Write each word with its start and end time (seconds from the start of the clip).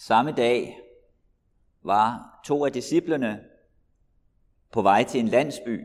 Samme 0.00 0.32
dag 0.32 0.80
var 1.82 2.40
to 2.44 2.64
af 2.64 2.72
disciplene 2.72 3.40
på 4.72 4.82
vej 4.82 5.04
til 5.04 5.20
en 5.20 5.28
landsby, 5.28 5.84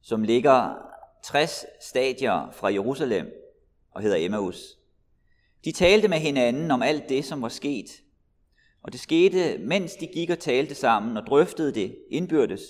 som 0.00 0.22
ligger 0.22 0.74
60 1.24 1.64
stadier 1.80 2.50
fra 2.52 2.72
Jerusalem 2.72 3.32
og 3.90 4.02
hedder 4.02 4.16
Emmaus. 4.16 4.78
De 5.64 5.72
talte 5.72 6.08
med 6.08 6.18
hinanden 6.18 6.70
om 6.70 6.82
alt 6.82 7.08
det, 7.08 7.24
som 7.24 7.42
var 7.42 7.48
sket. 7.48 8.02
Og 8.82 8.92
det 8.92 9.00
skete, 9.00 9.58
mens 9.58 9.94
de 9.94 10.06
gik 10.06 10.30
og 10.30 10.38
talte 10.38 10.74
sammen 10.74 11.16
og 11.16 11.26
drøftede 11.26 11.74
det 11.74 11.98
indbyrdes, 12.10 12.62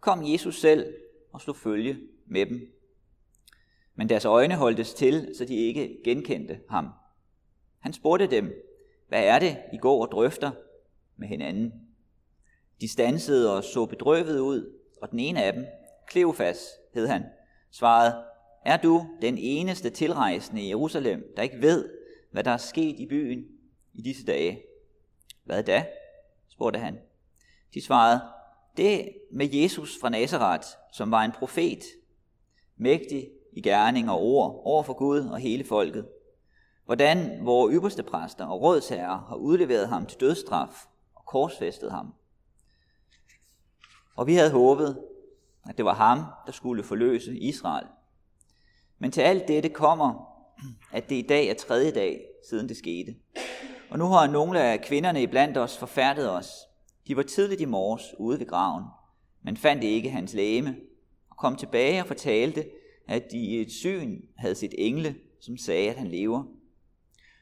kom 0.00 0.32
Jesus 0.32 0.60
selv 0.60 0.94
og 1.32 1.40
slog 1.40 1.56
følge 1.56 1.98
med 2.26 2.46
dem. 2.46 2.72
Men 3.94 4.08
deres 4.08 4.24
øjne 4.24 4.54
holdtes 4.54 4.94
til, 4.94 5.34
så 5.38 5.44
de 5.44 5.56
ikke 5.56 5.98
genkendte 6.04 6.60
ham. 6.70 6.88
Han 7.78 7.92
spurgte 7.92 8.26
dem, 8.26 8.52
hvad 9.08 9.24
er 9.24 9.38
det, 9.38 9.56
I 9.72 9.76
går 9.76 10.06
og 10.06 10.12
drøfter 10.12 10.50
med 11.16 11.28
hinanden? 11.28 11.72
De 12.80 12.88
stansede 12.88 13.56
og 13.56 13.64
så 13.64 13.86
bedrøvet 13.86 14.40
ud, 14.40 14.72
og 15.02 15.10
den 15.10 15.18
ene 15.18 15.42
af 15.42 15.52
dem, 15.52 15.66
Kleofas 16.06 16.68
hed 16.94 17.06
han, 17.06 17.24
svarede, 17.70 18.24
er 18.64 18.76
du 18.76 19.06
den 19.22 19.38
eneste 19.38 19.90
tilrejsende 19.90 20.62
i 20.62 20.68
Jerusalem, 20.68 21.32
der 21.36 21.42
ikke 21.42 21.62
ved, 21.62 21.88
hvad 22.30 22.44
der 22.44 22.50
er 22.50 22.56
sket 22.56 23.00
i 23.00 23.06
byen 23.06 23.44
i 23.94 24.02
disse 24.02 24.24
dage? 24.26 24.62
Hvad 25.44 25.62
da? 25.62 25.86
spurgte 26.48 26.78
han. 26.78 26.98
De 27.74 27.84
svarede, 27.84 28.20
det 28.76 29.12
med 29.32 29.48
Jesus 29.52 30.00
fra 30.00 30.08
Nazareth, 30.08 30.66
som 30.92 31.10
var 31.10 31.24
en 31.24 31.32
profet, 31.32 31.82
mægtig 32.76 33.30
i 33.52 33.60
gerning 33.60 34.10
og 34.10 34.22
ord 34.22 34.62
over 34.64 34.82
for 34.82 34.92
Gud 34.92 35.20
og 35.20 35.38
hele 35.38 35.64
folket. 35.64 36.06
Hvordan 36.88 37.44
vores 37.44 37.74
ypperste 37.74 38.02
præster 38.02 38.46
og 38.46 38.60
rådsherrer 38.62 39.18
har 39.28 39.36
udleveret 39.36 39.88
ham 39.88 40.06
til 40.06 40.20
dødsstraf 40.20 40.86
og 41.14 41.24
korsfæstet 41.26 41.90
ham. 41.90 42.14
Og 44.16 44.26
vi 44.26 44.34
havde 44.34 44.50
håbet, 44.50 45.02
at 45.68 45.76
det 45.76 45.84
var 45.84 45.94
ham, 45.94 46.18
der 46.46 46.52
skulle 46.52 46.82
forløse 46.82 47.38
Israel. 47.38 47.86
Men 48.98 49.10
til 49.10 49.20
alt 49.20 49.48
dette 49.48 49.68
kommer, 49.68 50.32
at 50.92 51.08
det 51.08 51.14
i 51.14 51.26
dag 51.28 51.48
er 51.48 51.54
tredje 51.54 51.90
dag, 51.90 52.20
siden 52.48 52.68
det 52.68 52.76
skete. 52.76 53.16
Og 53.90 53.98
nu 53.98 54.04
har 54.04 54.26
nogle 54.26 54.60
af 54.60 54.80
kvinderne 54.80 55.22
iblandt 55.22 55.58
os 55.58 55.78
forfærdet 55.78 56.30
os. 56.30 56.50
De 57.06 57.16
var 57.16 57.22
tidligt 57.22 57.60
i 57.60 57.64
morges 57.64 58.14
ude 58.18 58.38
ved 58.38 58.46
graven, 58.46 58.84
men 59.42 59.56
fandt 59.56 59.84
ikke 59.84 60.10
hans 60.10 60.34
læme, 60.34 60.76
og 61.30 61.36
kom 61.36 61.56
tilbage 61.56 62.00
og 62.00 62.06
fortalte, 62.06 62.64
at 63.08 63.22
de 63.30 63.38
i 63.38 63.60
et 63.60 63.72
syn 63.72 64.20
havde 64.36 64.54
set 64.54 64.74
engle, 64.78 65.16
som 65.40 65.56
sagde, 65.56 65.90
at 65.90 65.96
han 65.96 66.08
lever. 66.08 66.57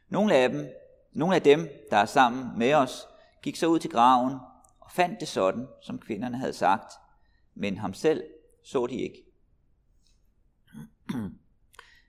Nogle 0.09 0.35
af 0.35 0.49
dem, 0.49 0.69
nogle 1.13 1.35
af 1.35 1.43
dem, 1.43 1.69
der 1.91 1.97
er 1.97 2.05
sammen 2.05 2.59
med 2.59 2.75
os, 2.75 3.07
gik 3.43 3.57
så 3.57 3.67
ud 3.67 3.79
til 3.79 3.91
graven 3.91 4.33
og 4.81 4.91
fandt 4.91 5.21
det 5.21 5.29
sådan, 5.29 5.67
som 5.83 5.99
kvinderne 5.99 6.39
havde 6.39 6.53
sagt, 6.53 6.93
men 7.55 7.79
ham 7.79 7.95
selv 7.95 8.23
så 8.65 8.87
de 8.87 8.95
ikke. 8.95 9.25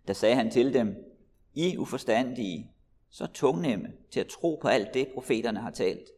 Da 0.07 0.13
sagde 0.13 0.35
han 0.35 0.51
til 0.51 0.73
dem, 0.73 0.95
I 1.53 1.77
uforstandige, 1.77 2.71
så 3.09 3.27
tungnemme 3.27 3.87
til 4.11 4.19
at 4.19 4.27
tro 4.27 4.59
på 4.61 4.67
alt 4.67 4.93
det, 4.93 5.07
profeterne 5.13 5.59
har 5.59 5.71
talt. 5.71 6.09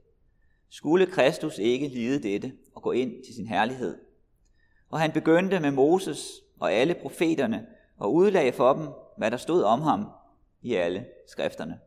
Skulle 0.70 1.06
Kristus 1.06 1.58
ikke 1.58 1.88
lide 1.88 2.24
dette 2.24 2.54
og 2.76 2.82
gå 2.82 2.92
ind 2.92 3.26
til 3.26 3.36
sin 3.36 3.48
herlighed? 3.48 3.98
Og 4.90 5.00
han 5.00 5.12
begyndte 5.12 5.60
med 5.60 5.72
Moses 5.72 6.28
og 6.60 6.74
alle 6.74 6.96
profeterne 7.02 7.68
og 7.98 8.14
udlagde 8.14 8.52
for 8.52 8.74
dem, 8.74 8.88
hvad 9.18 9.32
der 9.32 9.38
stod 9.38 9.64
om 9.64 9.82
ham 9.82 10.06
i 10.62 10.76
alle 10.76 11.06
skrifterne. 11.28 11.80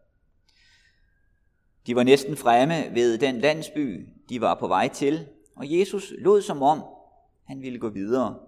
De 1.86 1.96
var 1.96 2.02
næsten 2.02 2.36
fremme 2.36 2.94
ved 2.94 3.18
den 3.18 3.38
landsby, 3.38 4.08
de 4.28 4.40
var 4.40 4.54
på 4.54 4.68
vej 4.68 4.88
til, 4.88 5.26
og 5.56 5.78
Jesus 5.78 6.12
lod 6.18 6.42
som 6.42 6.62
om, 6.62 6.82
han 7.44 7.62
ville 7.62 7.78
gå 7.78 7.88
videre. 7.88 8.38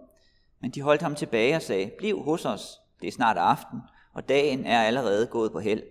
Men 0.61 0.70
de 0.70 0.83
holdt 0.83 1.02
ham 1.02 1.14
tilbage 1.14 1.56
og 1.56 1.62
sagde, 1.62 1.90
bliv 1.98 2.23
hos 2.23 2.45
os, 2.45 2.80
det 3.01 3.08
er 3.08 3.13
snart 3.13 3.36
aften, 3.36 3.79
og 4.13 4.29
dagen 4.29 4.67
er 4.67 4.83
allerede 4.83 5.27
gået 5.27 5.52
på 5.52 5.61
held. 5.61 5.83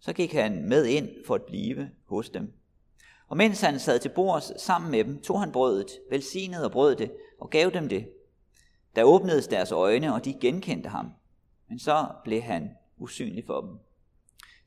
Så 0.00 0.12
gik 0.12 0.32
han 0.32 0.68
med 0.68 0.86
ind 0.86 1.08
for 1.26 1.34
at 1.34 1.42
blive 1.42 1.90
hos 2.04 2.30
dem. 2.30 2.52
Og 3.28 3.36
mens 3.36 3.60
han 3.60 3.78
sad 3.78 3.98
til 3.98 4.08
bords 4.08 4.62
sammen 4.62 4.90
med 4.90 5.04
dem, 5.04 5.22
tog 5.22 5.40
han 5.40 5.52
brødet, 5.52 5.90
velsignede 6.10 6.64
og 6.64 6.72
brød 6.72 6.96
det, 6.96 7.12
og 7.40 7.50
gav 7.50 7.70
dem 7.74 7.88
det. 7.88 8.08
Der 8.96 9.02
åbnedes 9.02 9.46
deres 9.46 9.72
øjne, 9.72 10.14
og 10.14 10.24
de 10.24 10.34
genkendte 10.40 10.88
ham. 10.88 11.12
Men 11.68 11.78
så 11.78 12.06
blev 12.24 12.42
han 12.42 12.70
usynlig 13.00 13.44
for 13.46 13.60
dem. 13.60 13.78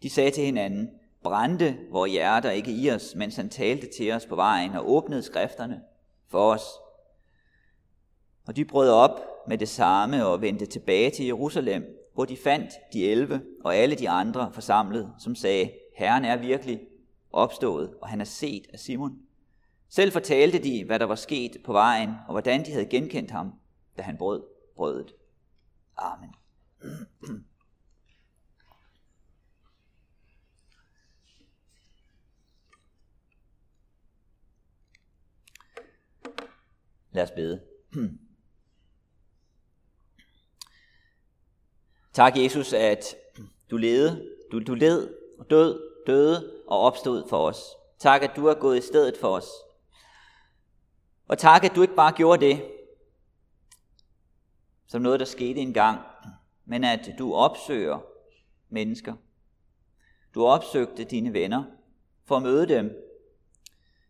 De 0.04 0.10
sagde 0.10 0.32
til 0.32 0.44
hinanden, 0.44 0.90
brændte 1.24 1.78
vores 1.92 2.12
hjerter 2.12 2.52
ikke 2.52 2.72
i 2.72 2.92
os, 2.92 3.16
mens 3.16 3.36
han 3.36 3.50
talte 3.50 3.88
til 3.98 4.12
os 4.12 4.26
på 4.26 4.36
vejen 4.36 4.72
og 4.76 4.92
åbnede 4.92 5.22
skrifterne 5.22 5.82
for 6.28 6.54
os. 6.54 6.64
Og 8.46 8.56
de 8.56 8.66
brød 8.66 8.90
op 8.90 9.20
med 9.48 9.58
det 9.58 9.70
samme 9.70 10.26
og 10.26 10.42
vendte 10.42 10.66
tilbage 10.66 11.12
til 11.12 11.26
Jerusalem, 11.26 12.10
hvor 12.14 12.26
de 12.26 12.38
fandt 12.38 12.74
de 12.94 13.12
elve 13.12 13.42
og 13.64 13.76
alle 13.76 13.96
de 13.96 14.10
andre 14.10 14.52
forsamlet, 14.54 15.14
som 15.20 15.36
sagde, 15.36 15.72
Herren 15.96 16.26
er 16.26 16.38
virkelig 16.38 16.82
opstået, 17.32 17.94
og 18.02 18.08
han 18.08 18.22
er 18.22 18.26
set 18.26 18.68
af 18.74 18.80
Simon. 18.80 19.20
Selv 19.90 20.12
fortalte 20.12 20.64
de, 20.64 20.86
hvad 20.86 21.00
der 21.00 21.06
var 21.06 21.16
sket 21.16 21.58
på 21.66 21.72
vejen, 21.72 22.10
og 22.28 22.32
hvordan 22.32 22.66
de 22.66 22.72
havde 22.72 22.86
genkendt 22.86 23.32
ham, 23.32 23.54
da 23.98 24.02
han 24.02 24.18
brød 24.18 24.44
brødet. 24.76 25.14
Amen. 25.98 26.36
Lad 37.14 37.24
os 37.24 37.32
bede. 37.32 37.62
Tak, 42.14 42.38
Jesus, 42.38 42.74
at 42.74 43.16
du 43.72 43.78
levede, 43.78 44.30
du, 44.52 44.60
du 44.60 44.74
led 44.74 45.16
og 45.40 45.50
død, 45.50 45.82
døde 46.08 46.64
og 46.68 46.80
opstod 46.80 47.30
for 47.30 47.48
os. 47.48 47.62
Tak, 48.00 48.24
at 48.24 48.32
du 48.36 48.48
er 48.48 48.54
gået 48.54 48.78
i 48.78 48.82
stedet 48.82 49.18
for 49.18 49.28
os. 49.28 49.48
Og 51.28 51.38
tak, 51.38 51.64
at 51.64 51.76
du 51.76 51.82
ikke 51.82 51.96
bare 51.96 52.12
gjorde 52.12 52.46
det, 52.46 52.72
som 54.88 55.02
noget, 55.02 55.20
der 55.20 55.26
skete 55.26 55.60
engang, 55.60 56.02
men 56.66 56.84
at 56.84 57.16
du 57.20 57.34
opsøger 57.34 58.00
mennesker. 58.70 59.16
Du 60.36 60.46
opsøgte 60.46 61.04
dine 61.04 61.34
venner 61.34 61.64
for 62.26 62.38
at 62.38 62.44
møde 62.44 62.68
dem 62.68 62.92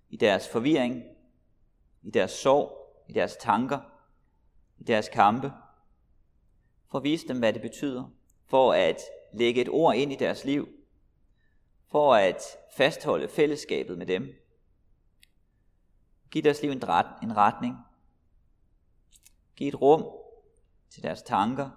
i 0.10 0.18
deres 0.18 0.50
forvirring, 0.50 1.04
i 2.04 2.12
deres 2.12 2.32
sorg, 2.32 2.83
i 3.08 3.14
deres 3.14 3.36
tanker, 3.36 3.80
i 4.78 4.84
deres 4.84 5.10
kampe, 5.10 5.54
for 6.92 6.98
at 6.98 7.04
vise 7.04 7.28
dem, 7.28 7.40
hvad 7.40 7.54
det 7.54 7.62
betyder, 7.62 8.10
for 8.46 8.74
at 8.74 9.02
lægge 9.34 9.62
et 9.62 9.70
ord 9.70 9.96
ind 9.96 10.12
i 10.12 10.16
deres 10.16 10.46
liv, 10.46 10.70
for 11.92 12.16
at 12.16 12.42
fastholde 12.78 13.28
fællesskabet 13.28 13.98
med 13.98 14.06
dem. 14.06 14.28
Giv 16.32 16.44
deres 16.44 16.62
liv 16.62 16.72
en, 16.72 16.88
retning. 16.88 17.78
Giv 19.56 19.68
et 19.68 19.82
rum 19.82 20.06
til 20.90 21.04
deres 21.04 21.22
tanker 21.22 21.70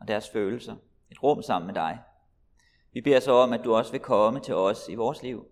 og 0.00 0.08
deres 0.08 0.30
følelser. 0.30 0.76
Et 1.10 1.22
rum 1.22 1.42
sammen 1.42 1.66
med 1.66 1.74
dig. 1.74 1.98
Vi 2.92 3.00
beder 3.00 3.20
så 3.20 3.32
om, 3.32 3.52
at 3.52 3.64
du 3.64 3.74
også 3.74 3.90
vil 3.92 4.00
komme 4.00 4.40
til 4.40 4.54
os 4.54 4.88
i 4.88 4.94
vores 4.94 5.22
liv. 5.22 5.46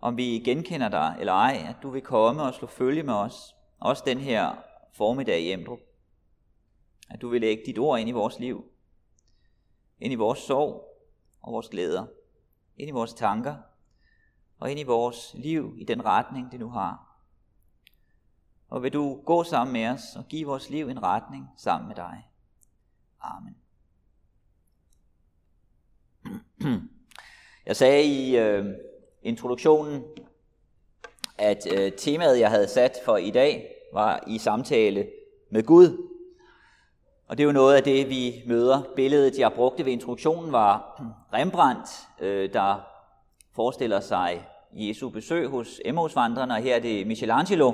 Om 0.00 0.16
vi 0.16 0.22
genkender 0.22 0.88
dig 0.88 1.16
eller 1.20 1.32
ej, 1.32 1.64
at 1.68 1.76
du 1.82 1.90
vil 1.90 2.02
komme 2.02 2.42
og 2.42 2.54
slå 2.54 2.68
følge 2.68 3.02
med 3.02 3.14
os. 3.14 3.56
Også 3.78 4.02
den 4.06 4.18
her 4.18 4.56
formiddag 4.92 5.40
i 5.40 5.52
Emdrup. 5.52 5.78
At 7.10 7.20
du 7.20 7.28
vil 7.28 7.40
lægge 7.40 7.62
dit 7.66 7.78
ord 7.78 8.00
ind 8.00 8.08
i 8.08 8.12
vores 8.12 8.38
liv. 8.38 8.64
Ind 9.98 10.12
i 10.12 10.16
vores 10.16 10.38
sorg 10.38 11.04
og 11.42 11.52
vores 11.52 11.68
glæder. 11.68 12.06
Ind 12.76 12.88
i 12.88 12.92
vores 12.92 13.14
tanker. 13.14 13.56
Og 14.58 14.70
ind 14.70 14.80
i 14.80 14.84
vores 14.84 15.34
liv 15.34 15.74
i 15.78 15.84
den 15.84 16.04
retning, 16.04 16.52
det 16.52 16.60
nu 16.60 16.70
har. 16.70 17.16
Og 18.68 18.82
vil 18.82 18.92
du 18.92 19.22
gå 19.26 19.44
sammen 19.44 19.72
med 19.72 19.86
os 19.86 20.16
og 20.16 20.24
give 20.28 20.46
vores 20.46 20.70
liv 20.70 20.88
en 20.88 21.02
retning 21.02 21.48
sammen 21.56 21.88
med 21.88 21.96
dig. 21.96 22.28
Amen. 23.20 23.56
Jeg 27.66 27.76
sagde 27.76 28.04
i 28.04 28.36
øh, 28.36 28.74
introduktionen, 29.22 30.04
at 31.38 31.66
øh, 31.72 31.92
temaet, 31.92 32.40
jeg 32.40 32.50
havde 32.50 32.68
sat 32.68 32.98
for 33.04 33.16
i 33.16 33.30
dag, 33.30 33.74
var 33.92 34.24
i 34.26 34.38
samtale 34.38 35.08
med 35.50 35.62
Gud. 35.62 36.10
Og 37.28 37.38
det 37.38 37.42
er 37.44 37.46
jo 37.46 37.52
noget 37.52 37.76
af 37.76 37.82
det, 37.82 38.10
vi 38.10 38.42
møder. 38.46 38.82
Billedet, 38.96 39.38
jeg 39.38 39.52
brugte 39.52 39.84
ved 39.84 39.92
introduktionen, 39.92 40.52
var 40.52 41.02
Rembrandt, 41.32 41.88
øh, 42.20 42.52
der 42.52 42.80
forestiller 43.54 44.00
sig 44.00 44.46
Jesu 44.72 45.08
besøg 45.08 45.48
hos 45.48 45.80
Emmausvandrene, 45.84 46.54
og 46.54 46.62
her 46.62 46.76
er 46.76 46.80
det 46.80 47.06
Michelangelo, 47.06 47.72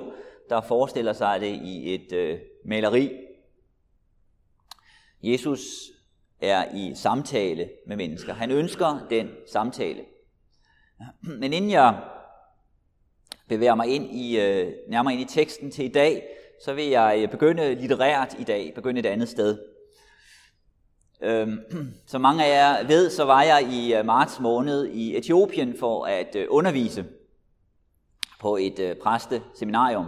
der 0.49 0.61
forestiller 0.61 1.13
sig 1.13 1.41
det 1.41 1.61
i 1.65 1.95
et 1.95 2.13
øh, 2.13 2.39
maleri. 2.65 3.11
Jesus 5.23 5.61
er 6.41 6.75
i 6.75 6.93
samtale 6.95 7.71
med 7.87 7.97
mennesker. 7.97 8.35
Han 8.35 8.51
ønsker 8.51 9.07
den 9.11 9.29
samtale. 9.47 10.05
Men 11.41 11.53
inden 11.53 11.71
jeg 11.71 12.01
bevæger 13.49 13.75
mig 13.75 13.89
ind 13.89 14.11
i, 14.11 14.41
øh, 14.41 14.73
nærmere 14.89 15.15
ind 15.15 15.31
i 15.31 15.35
teksten 15.35 15.71
til 15.71 15.85
i 15.85 15.89
dag, 15.89 16.23
så 16.65 16.75
vil 16.75 16.85
jeg 16.85 17.19
øh, 17.23 17.31
begynde 17.31 17.75
litterært 17.75 18.35
i 18.39 18.45
dag, 18.45 18.73
begynde 18.75 19.01
et 19.01 19.07
andet 19.07 19.29
sted. 19.29 19.59
Øhm, 21.23 21.59
som 22.07 22.21
mange 22.21 22.45
af 22.45 22.49
jer 22.49 22.87
ved, 22.87 23.11
så 23.11 23.25
var 23.25 23.43
jeg 23.43 23.69
i 23.73 23.95
øh, 23.95 24.07
marts 24.07 24.41
måned 24.41 24.87
i 24.87 25.17
Etiopien 25.17 25.79
for 25.79 26.05
at 26.05 26.37
øh, 26.37 26.47
undervise 26.51 27.05
på 28.41 28.57
et 28.57 28.99
præsteseminarium. 29.03 30.07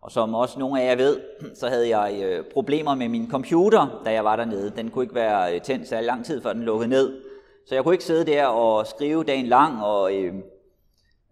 Og 0.00 0.10
som 0.10 0.34
også 0.34 0.58
nogle 0.58 0.82
af 0.82 0.90
jer 0.90 0.96
ved, 0.96 1.20
så 1.60 1.68
havde 1.68 1.96
jeg 1.96 2.42
problemer 2.52 2.94
med 2.94 3.08
min 3.08 3.30
computer, 3.30 4.02
da 4.04 4.12
jeg 4.12 4.24
var 4.24 4.36
dernede. 4.36 4.72
Den 4.76 4.90
kunne 4.90 5.04
ikke 5.04 5.14
være 5.14 5.58
tændt 5.58 5.88
særlig 5.88 6.06
lang 6.06 6.24
tid, 6.24 6.42
før 6.42 6.52
den 6.52 6.62
lukkede 6.62 6.88
ned. 6.88 7.29
Så 7.70 7.74
jeg 7.74 7.84
kunne 7.84 7.94
ikke 7.94 8.04
sidde 8.04 8.24
der 8.24 8.46
og 8.46 8.86
skrive 8.86 9.24
dagen 9.24 9.46
lang, 9.46 9.82
og 9.82 10.14
øh, 10.14 10.34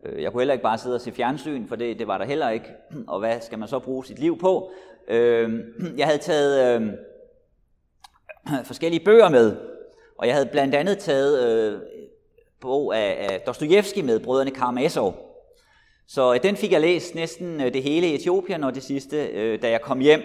øh, 0.05 0.23
jeg 0.23 0.32
kunne 0.32 0.40
heller 0.40 0.55
ikke 0.55 0.62
bare 0.62 0.79
sidde 0.79 0.94
og 0.94 1.00
se 1.00 1.12
fjernsyn, 1.12 1.69
for 1.69 1.76
det, 1.76 1.99
det 1.99 2.06
var 2.06 2.19
der 2.19 2.25
heller 2.25 2.50
ikke. 2.50 2.67
Og 3.08 3.19
hvad 3.19 3.40
skal 3.40 3.58
man 3.58 3.69
så 3.69 3.79
bruge 3.79 4.05
sit 4.05 4.19
liv 4.19 4.38
på? 4.38 4.70
Øh, 5.08 5.61
jeg 5.99 6.06
havde 6.06 6.19
taget 6.19 6.81
øh, 6.81 6.93
forskellige 8.70 9.05
bøger 9.05 9.29
med, 9.29 9.56
og 10.19 10.26
jeg 10.26 10.35
havde 10.35 10.49
blandt 10.52 10.75
andet 10.75 10.99
taget 10.99 11.49
øh, 11.49 11.81
bog 12.61 12.96
af, 12.96 13.26
af 13.31 13.40
Dostojevski 13.40 14.02
med, 14.02 14.20
Brødrene 14.20 14.50
Karamazov. 14.50 15.14
Så 16.06 16.35
øh, 16.35 16.43
den 16.43 16.56
fik 16.56 16.73
jeg 16.73 16.81
læst 16.81 17.14
næsten 17.14 17.61
øh, 17.61 17.75
det 17.75 17.82
hele 17.82 18.06
i 18.06 18.14
Etiopien, 18.14 18.64
og 18.64 18.75
det 18.75 18.82
sidste, 18.82 19.26
øh, 19.26 19.62
da 19.62 19.70
jeg 19.70 19.81
kom 19.81 19.99
hjem. 20.00 20.23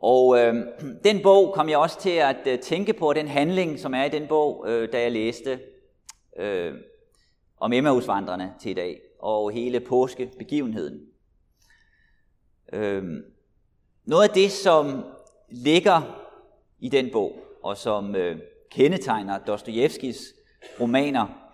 Og 0.00 0.38
øh, 0.38 0.54
den 1.04 1.22
bog 1.22 1.54
kom 1.54 1.68
jeg 1.68 1.78
også 1.78 2.00
til 2.00 2.10
at 2.10 2.46
øh, 2.46 2.58
tænke 2.58 2.92
på, 2.92 3.12
den 3.12 3.28
handling, 3.28 3.78
som 3.78 3.94
er 3.94 4.04
i 4.04 4.08
den 4.08 4.26
bog, 4.26 4.64
øh, 4.68 4.92
da 4.92 5.00
jeg 5.02 5.12
læste 5.12 5.60
øh, 6.36 6.74
om 7.56 7.72
Emmausvandrene 7.72 8.54
til 8.60 8.70
i 8.70 8.74
dag, 8.74 9.00
og 9.18 9.50
hele 9.50 9.80
påskebegivenheden. 9.80 11.00
Øh, 12.72 13.04
noget 14.04 14.28
af 14.28 14.34
det, 14.34 14.50
som 14.50 15.04
ligger 15.48 16.26
i 16.78 16.88
den 16.88 17.10
bog, 17.12 17.32
og 17.62 17.76
som 17.76 18.16
øh, 18.16 18.38
kendetegner 18.70 19.38
Dostojevskis 19.38 20.34
romaner, 20.80 21.49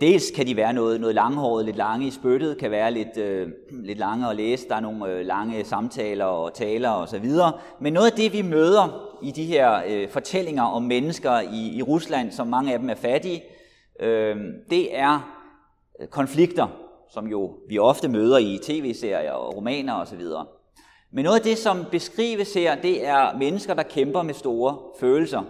dels 0.00 0.30
kan 0.30 0.46
de 0.46 0.56
være 0.56 0.72
noget, 0.72 1.00
noget 1.00 1.14
langhåret, 1.14 1.64
lidt 1.64 1.76
lange 1.76 2.06
i 2.06 2.10
spyttet, 2.10 2.58
kan 2.58 2.70
være 2.70 2.90
lidt, 2.90 3.16
øh, 3.16 3.48
lidt 3.70 3.98
lange 3.98 4.30
at 4.30 4.36
læse, 4.36 4.68
der 4.68 4.76
er 4.76 4.80
nogle 4.80 5.12
øh, 5.12 5.26
lange 5.26 5.64
samtaler 5.64 6.24
og 6.24 6.54
taler 6.54 6.90
osv. 6.90 7.30
Men 7.80 7.92
noget 7.92 8.10
af 8.10 8.16
det, 8.16 8.32
vi 8.32 8.42
møder 8.42 9.16
i 9.22 9.30
de 9.30 9.44
her 9.44 9.82
øh, 9.88 10.08
fortællinger 10.08 10.62
om 10.62 10.82
mennesker 10.82 11.40
i, 11.40 11.76
i 11.76 11.82
Rusland, 11.82 12.32
som 12.32 12.46
mange 12.46 12.72
af 12.72 12.78
dem 12.78 12.90
er 12.90 12.94
fattige, 12.94 13.42
øh, 14.00 14.36
det 14.70 14.98
er 14.98 15.36
øh, 16.00 16.08
konflikter, 16.08 16.66
som 17.12 17.26
jo 17.26 17.54
vi 17.68 17.78
ofte 17.78 18.08
møder 18.08 18.38
i 18.38 18.58
tv-serier 18.62 19.32
og 19.32 19.56
romaner 19.56 19.94
osv. 19.94 20.22
Men 21.12 21.24
noget 21.24 21.38
af 21.38 21.44
det, 21.44 21.58
som 21.58 21.84
beskrives 21.90 22.54
her, 22.54 22.80
det 22.80 23.06
er 23.06 23.38
mennesker, 23.38 23.74
der 23.74 23.82
kæmper 23.82 24.22
med 24.22 24.34
store 24.34 24.78
følelser. 25.00 25.42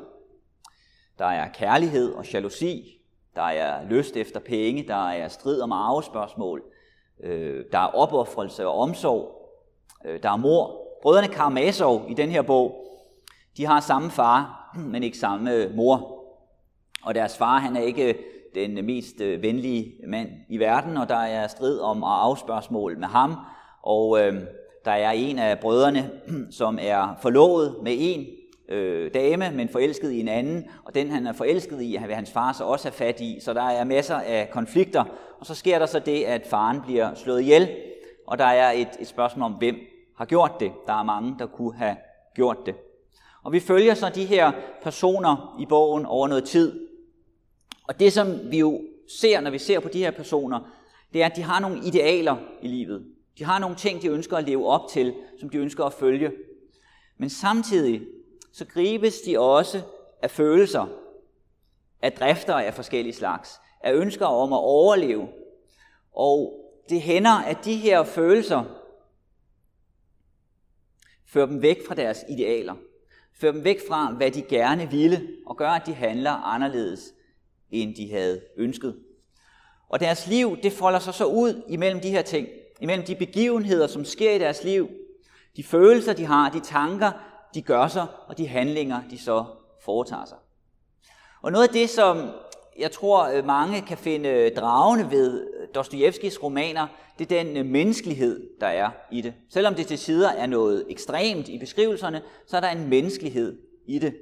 Der 1.18 1.26
er 1.26 1.48
kærlighed 1.52 2.12
og 2.12 2.32
jalousi, 2.32 2.99
der 3.40 3.46
er 3.46 3.88
lyst 3.88 4.16
efter 4.16 4.40
penge, 4.40 4.88
der 4.88 5.08
er 5.08 5.28
strid 5.28 5.60
om 5.60 5.72
arvespørgsmål, 5.72 6.62
øh, 7.22 7.64
der 7.72 7.78
er 7.78 7.94
opoffrelse 7.94 8.66
og 8.66 8.74
omsorg, 8.74 9.50
øh, 10.06 10.22
der 10.22 10.30
er 10.30 10.36
mor. 10.36 10.80
Brødrene 11.02 11.28
Karamazov 11.28 12.04
i 12.08 12.14
den 12.14 12.30
her 12.30 12.42
bog, 12.42 12.86
de 13.56 13.66
har 13.66 13.80
samme 13.80 14.10
far, 14.10 14.70
men 14.92 15.02
ikke 15.02 15.18
samme 15.18 15.68
mor. 15.68 16.24
Og 17.04 17.14
deres 17.14 17.36
far, 17.38 17.58
han 17.58 17.76
er 17.76 17.80
ikke 17.80 18.18
den 18.54 18.86
mest 18.86 19.20
øh, 19.20 19.42
venlige 19.42 19.92
mand 20.08 20.28
i 20.48 20.58
verden, 20.58 20.96
og 20.96 21.08
der 21.08 21.16
er 21.16 21.48
strid 21.48 21.80
om 21.80 22.04
arvespørgsmål 22.04 22.98
med 22.98 23.08
ham. 23.08 23.34
Og 23.82 24.20
øh, 24.20 24.34
der 24.84 24.90
er 24.90 25.10
en 25.10 25.38
af 25.38 25.58
brødrene, 25.58 26.10
som 26.60 26.78
er 26.80 27.18
forlovet 27.22 27.76
med 27.82 27.92
en, 27.98 28.26
øh, 28.70 29.14
dame, 29.14 29.50
men 29.50 29.68
forelsket 29.68 30.12
i 30.12 30.20
en 30.20 30.28
anden, 30.28 30.64
og 30.84 30.94
den 30.94 31.10
han 31.10 31.26
er 31.26 31.32
forelsket 31.32 31.82
i, 31.82 31.98
vil 32.06 32.14
hans 32.14 32.30
far 32.30 32.52
så 32.52 32.64
også 32.64 32.88
have 32.88 32.92
fat 32.92 33.20
i, 33.20 33.38
så 33.40 33.54
der 33.54 33.62
er 33.62 33.84
masser 33.84 34.14
af 34.16 34.50
konflikter, 34.50 35.04
og 35.40 35.46
så 35.46 35.54
sker 35.54 35.78
der 35.78 35.86
så 35.86 35.98
det, 35.98 36.24
at 36.24 36.46
faren 36.46 36.80
bliver 36.80 37.14
slået 37.14 37.40
ihjel, 37.40 37.68
og 38.26 38.38
der 38.38 38.44
er 38.44 38.72
et, 38.72 38.88
et 39.00 39.06
spørgsmål 39.06 39.44
om, 39.44 39.52
hvem 39.52 39.76
har 40.16 40.24
gjort 40.24 40.60
det. 40.60 40.72
Der 40.86 40.92
er 40.92 41.02
mange, 41.02 41.36
der 41.38 41.46
kunne 41.46 41.74
have 41.74 41.96
gjort 42.34 42.66
det. 42.66 42.74
Og 43.42 43.52
vi 43.52 43.60
følger 43.60 43.94
så 43.94 44.10
de 44.14 44.24
her 44.24 44.52
personer 44.82 45.56
i 45.60 45.66
bogen 45.66 46.06
over 46.06 46.28
noget 46.28 46.44
tid. 46.44 46.86
Og 47.88 48.00
det, 48.00 48.12
som 48.12 48.38
vi 48.50 48.58
jo 48.58 48.80
ser, 49.20 49.40
når 49.40 49.50
vi 49.50 49.58
ser 49.58 49.80
på 49.80 49.88
de 49.88 49.98
her 49.98 50.10
personer, 50.10 50.60
det 51.12 51.22
er, 51.22 51.26
at 51.26 51.36
de 51.36 51.42
har 51.42 51.60
nogle 51.60 51.78
idealer 51.86 52.36
i 52.62 52.68
livet. 52.68 53.06
De 53.38 53.44
har 53.44 53.58
nogle 53.58 53.76
ting, 53.76 54.02
de 54.02 54.08
ønsker 54.08 54.36
at 54.36 54.44
leve 54.44 54.66
op 54.66 54.88
til, 54.90 55.14
som 55.40 55.50
de 55.50 55.58
ønsker 55.58 55.84
at 55.84 55.92
følge. 55.92 56.32
Men 57.18 57.30
samtidig 57.30 58.02
så 58.52 58.64
gribes 58.64 59.20
de 59.20 59.40
også 59.40 59.82
af 60.22 60.30
følelser, 60.30 60.86
af 62.02 62.12
drifter 62.12 62.54
af 62.54 62.74
forskellige 62.74 63.14
slags, 63.14 63.60
af 63.80 63.94
ønsker 63.94 64.26
om 64.26 64.52
at 64.52 64.58
overleve. 64.58 65.28
Og 66.12 66.60
det 66.88 67.02
hænder, 67.02 67.30
at 67.30 67.64
de 67.64 67.76
her 67.76 68.04
følelser 68.04 68.64
fører 71.26 71.46
dem 71.46 71.62
væk 71.62 71.86
fra 71.86 71.94
deres 71.94 72.24
idealer, 72.28 72.74
fører 73.32 73.52
dem 73.52 73.64
væk 73.64 73.80
fra, 73.88 74.12
hvad 74.12 74.30
de 74.30 74.42
gerne 74.42 74.90
ville, 74.90 75.28
og 75.46 75.56
gør, 75.56 75.70
at 75.70 75.86
de 75.86 75.94
handler 75.94 76.30
anderledes, 76.30 77.12
end 77.70 77.94
de 77.94 78.10
havde 78.10 78.40
ønsket. 78.56 78.96
Og 79.88 80.00
deres 80.00 80.26
liv, 80.26 80.56
det 80.62 80.72
folder 80.72 80.98
sig 80.98 81.14
så 81.14 81.24
ud 81.24 81.62
imellem 81.68 82.00
de 82.00 82.10
her 82.10 82.22
ting, 82.22 82.48
imellem 82.80 83.06
de 83.06 83.14
begivenheder, 83.16 83.86
som 83.86 84.04
sker 84.04 84.32
i 84.32 84.38
deres 84.38 84.64
liv, 84.64 84.90
de 85.56 85.64
følelser, 85.64 86.12
de 86.12 86.24
har, 86.24 86.50
de 86.50 86.60
tanker, 86.60 87.12
de 87.54 87.62
gør 87.62 87.88
sig, 87.88 88.06
og 88.26 88.38
de 88.38 88.48
handlinger, 88.48 89.00
de 89.10 89.18
så 89.18 89.44
foretager 89.84 90.24
sig. 90.24 90.38
Og 91.42 91.52
noget 91.52 91.68
af 91.68 91.72
det, 91.72 91.90
som 91.90 92.30
jeg 92.78 92.92
tror 92.92 93.28
øh, 93.28 93.44
mange 93.44 93.80
kan 93.80 93.98
finde 93.98 94.50
dragende 94.56 95.10
ved 95.10 95.46
Dostojevskis 95.74 96.42
romaner, 96.42 96.86
det 97.18 97.32
er 97.32 97.42
den 97.42 97.56
øh, 97.56 97.66
menneskelighed, 97.66 98.50
der 98.60 98.66
er 98.66 98.90
i 99.12 99.20
det. 99.20 99.34
Selvom 99.50 99.74
det 99.74 99.86
til 99.86 99.98
sider 99.98 100.28
er 100.28 100.46
noget 100.46 100.84
ekstremt 100.88 101.48
i 101.48 101.58
beskrivelserne, 101.58 102.22
så 102.46 102.56
er 102.56 102.60
der 102.60 102.68
en 102.68 102.88
menneskelighed 102.88 103.58
i 103.86 103.98
det. 103.98 104.16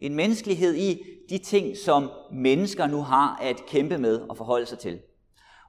En 0.00 0.14
menneskelighed 0.14 0.74
i 0.74 1.02
de 1.30 1.38
ting, 1.38 1.76
som 1.76 2.10
mennesker 2.32 2.86
nu 2.86 3.02
har 3.02 3.38
at 3.42 3.66
kæmpe 3.66 3.98
med 3.98 4.20
og 4.20 4.36
forholde 4.36 4.66
sig 4.66 4.78
til. 4.78 4.98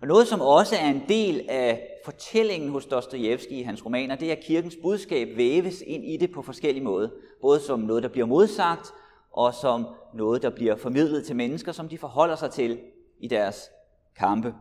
Og 0.01 0.07
noget, 0.07 0.27
som 0.27 0.41
også 0.41 0.75
er 0.75 0.89
en 0.89 1.03
del 1.09 1.45
af 1.49 1.87
fortællingen 2.05 2.69
hos 2.69 2.85
Dostojevski 2.85 3.59
i 3.59 3.63
hans 3.63 3.85
romaner, 3.85 4.15
det 4.15 4.27
er, 4.27 4.31
at 4.31 4.43
kirkens 4.43 4.77
budskab 4.81 5.37
væves 5.37 5.83
ind 5.87 6.05
i 6.05 6.17
det 6.17 6.31
på 6.31 6.41
forskellige 6.41 6.83
måder. 6.83 7.09
Både 7.41 7.59
som 7.59 7.79
noget, 7.79 8.03
der 8.03 8.09
bliver 8.09 8.27
modsagt, 8.27 8.93
og 9.31 9.53
som 9.53 9.87
noget, 10.13 10.41
der 10.41 10.49
bliver 10.49 10.75
formidlet 10.75 11.25
til 11.25 11.35
mennesker, 11.35 11.71
som 11.71 11.89
de 11.89 11.97
forholder 11.97 12.35
sig 12.35 12.51
til 12.51 12.79
i 13.19 13.27
deres 13.27 13.69
kampe. 14.17 14.55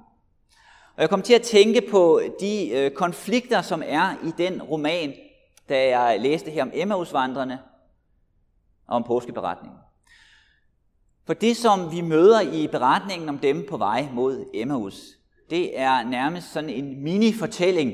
Og 0.97 1.03
jeg 1.03 1.11
kom 1.11 1.23
til 1.23 1.35
at 1.35 1.43
tænke 1.43 1.83
på 1.91 2.21
de 2.41 2.71
øh, 2.71 2.91
konflikter, 2.91 3.63
som 3.63 3.83
er 3.87 4.15
i 4.25 4.33
den 4.39 4.63
roman, 4.63 5.15
da 5.69 5.99
jeg 5.99 6.21
læste 6.21 6.51
her 6.51 6.63
om 6.63 6.71
Emmausvandrene 6.75 7.59
og 8.87 8.97
om 8.97 9.05
påskeberetningen. 9.05 9.79
For 11.27 11.35
det, 11.35 11.57
som 11.57 11.93
vi 11.93 12.01
møder 12.01 12.41
i 12.41 12.67
beretningen 12.67 13.29
om 13.29 13.39
dem 13.39 13.67
på 13.69 13.77
vej 13.77 14.09
mod 14.13 14.45
Emmaus, 14.55 15.20
det 15.51 15.79
er 15.79 16.05
nærmest 16.05 16.53
sådan 16.53 16.71
en 16.71 17.03
mini-fortælling 17.03 17.93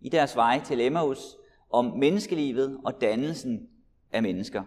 i 0.00 0.08
deres 0.08 0.36
vej 0.36 0.60
til 0.64 0.80
Emmaus 0.80 1.36
om 1.70 1.84
menneskelivet 1.84 2.80
og 2.84 3.00
dannelsen 3.00 3.68
af 4.12 4.22
mennesker. 4.22 4.62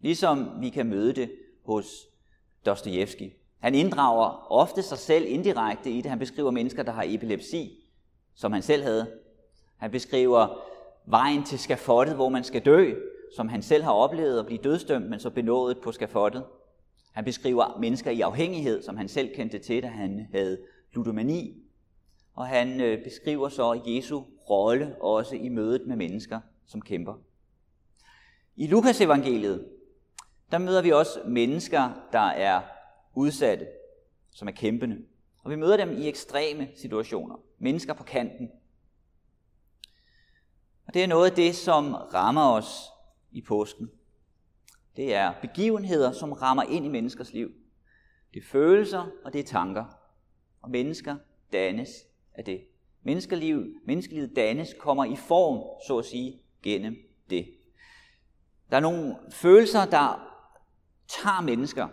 Ligesom 0.00 0.50
vi 0.60 0.68
kan 0.68 0.86
møde 0.86 1.12
det 1.12 1.30
hos 1.64 2.08
Dostojevski. 2.66 3.32
Han 3.58 3.74
inddrager 3.74 4.52
ofte 4.52 4.82
sig 4.82 4.98
selv 4.98 5.24
indirekte 5.28 5.90
i 5.90 6.00
det. 6.00 6.10
Han 6.10 6.18
beskriver 6.18 6.50
mennesker, 6.50 6.82
der 6.82 6.92
har 6.92 7.04
epilepsi, 7.06 7.84
som 8.34 8.52
han 8.52 8.62
selv 8.62 8.82
havde. 8.82 9.10
Han 9.76 9.90
beskriver 9.90 10.58
vejen 11.06 11.44
til 11.44 11.58
skafottet, 11.58 12.14
hvor 12.14 12.28
man 12.28 12.44
skal 12.44 12.64
dø, 12.64 12.94
som 13.36 13.48
han 13.48 13.62
selv 13.62 13.84
har 13.84 13.92
oplevet 13.92 14.38
at 14.38 14.46
blive 14.46 14.62
dødsdømt, 14.62 15.10
men 15.10 15.20
så 15.20 15.30
benådet 15.30 15.78
på 15.78 15.92
skafottet. 15.92 16.44
Han 17.12 17.24
beskriver 17.24 17.78
mennesker 17.80 18.10
i 18.10 18.20
afhængighed, 18.20 18.82
som 18.82 18.96
han 18.96 19.08
selv 19.08 19.34
kendte 19.34 19.58
til, 19.58 19.82
da 19.82 19.88
han 19.88 20.28
havde 20.32 20.58
ludomani. 20.92 21.62
Og 22.34 22.46
han 22.46 22.80
øh, 22.80 23.04
beskriver 23.04 23.48
så 23.48 23.82
Jesu 23.86 24.22
rolle 24.50 25.02
også 25.02 25.36
i 25.36 25.48
mødet 25.48 25.86
med 25.86 25.96
mennesker, 25.96 26.40
som 26.66 26.82
kæmper. 26.82 27.14
I 28.56 28.66
Lukas 28.66 29.00
evangeliet, 29.00 29.68
der 30.50 30.58
møder 30.58 30.82
vi 30.82 30.92
også 30.92 31.20
mennesker, 31.26 32.08
der 32.12 32.18
er 32.18 32.60
udsatte, 33.14 33.66
som 34.30 34.48
er 34.48 34.52
kæmpende. 34.52 34.96
Og 35.38 35.50
vi 35.50 35.56
møder 35.56 35.76
dem 35.76 35.92
i 35.92 36.08
ekstreme 36.08 36.68
situationer. 36.76 37.36
Mennesker 37.58 37.92
på 37.92 38.04
kanten. 38.04 38.50
Og 40.86 40.94
det 40.94 41.02
er 41.02 41.06
noget 41.06 41.30
af 41.30 41.36
det, 41.36 41.54
som 41.54 41.94
rammer 41.94 42.50
os 42.50 42.88
i 43.32 43.40
påsken. 43.40 43.90
Det 44.96 45.14
er 45.14 45.32
begivenheder, 45.40 46.12
som 46.12 46.32
rammer 46.32 46.62
ind 46.62 46.84
i 46.84 46.88
menneskers 46.88 47.32
liv. 47.32 47.50
Det 48.34 48.40
er 48.40 48.44
følelser, 48.44 49.06
og 49.24 49.32
det 49.32 49.38
er 49.38 49.44
tanker. 49.44 49.84
Og 50.62 50.70
mennesker 50.70 51.16
dannes 51.52 51.90
af 52.34 52.44
det. 52.44 52.60
Menneskeliv, 53.02 53.64
menneskelivet 53.84 54.36
dannes, 54.36 54.74
kommer 54.80 55.04
i 55.04 55.16
form, 55.16 55.80
så 55.86 55.98
at 55.98 56.04
sige, 56.04 56.42
gennem 56.62 56.96
det. 57.30 57.46
Der 58.70 58.76
er 58.76 58.80
nogle 58.80 59.16
følelser, 59.30 59.84
der 59.84 60.28
tager 61.08 61.40
mennesker, 61.40 61.88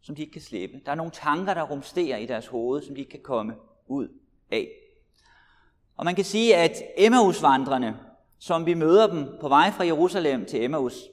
som 0.00 0.14
de 0.14 0.22
ikke 0.22 0.32
kan 0.32 0.42
slippe. 0.42 0.80
Der 0.86 0.90
er 0.90 0.96
nogle 0.96 1.12
tanker, 1.12 1.54
der 1.54 1.62
rumsterer 1.62 2.16
i 2.16 2.26
deres 2.26 2.46
hoved, 2.46 2.82
som 2.82 2.94
de 2.94 3.00
ikke 3.00 3.10
kan 3.10 3.22
komme 3.22 3.54
ud 3.86 4.08
af. 4.50 4.68
Og 5.96 6.04
man 6.04 6.14
kan 6.14 6.24
sige, 6.24 6.56
at 6.56 6.82
Emmausvandrene, 6.96 7.98
som 8.38 8.66
vi 8.66 8.74
møder 8.74 9.06
dem 9.06 9.26
på 9.40 9.48
vej 9.48 9.70
fra 9.70 9.84
Jerusalem 9.84 10.46
til 10.46 10.64
Emmaus, 10.64 11.11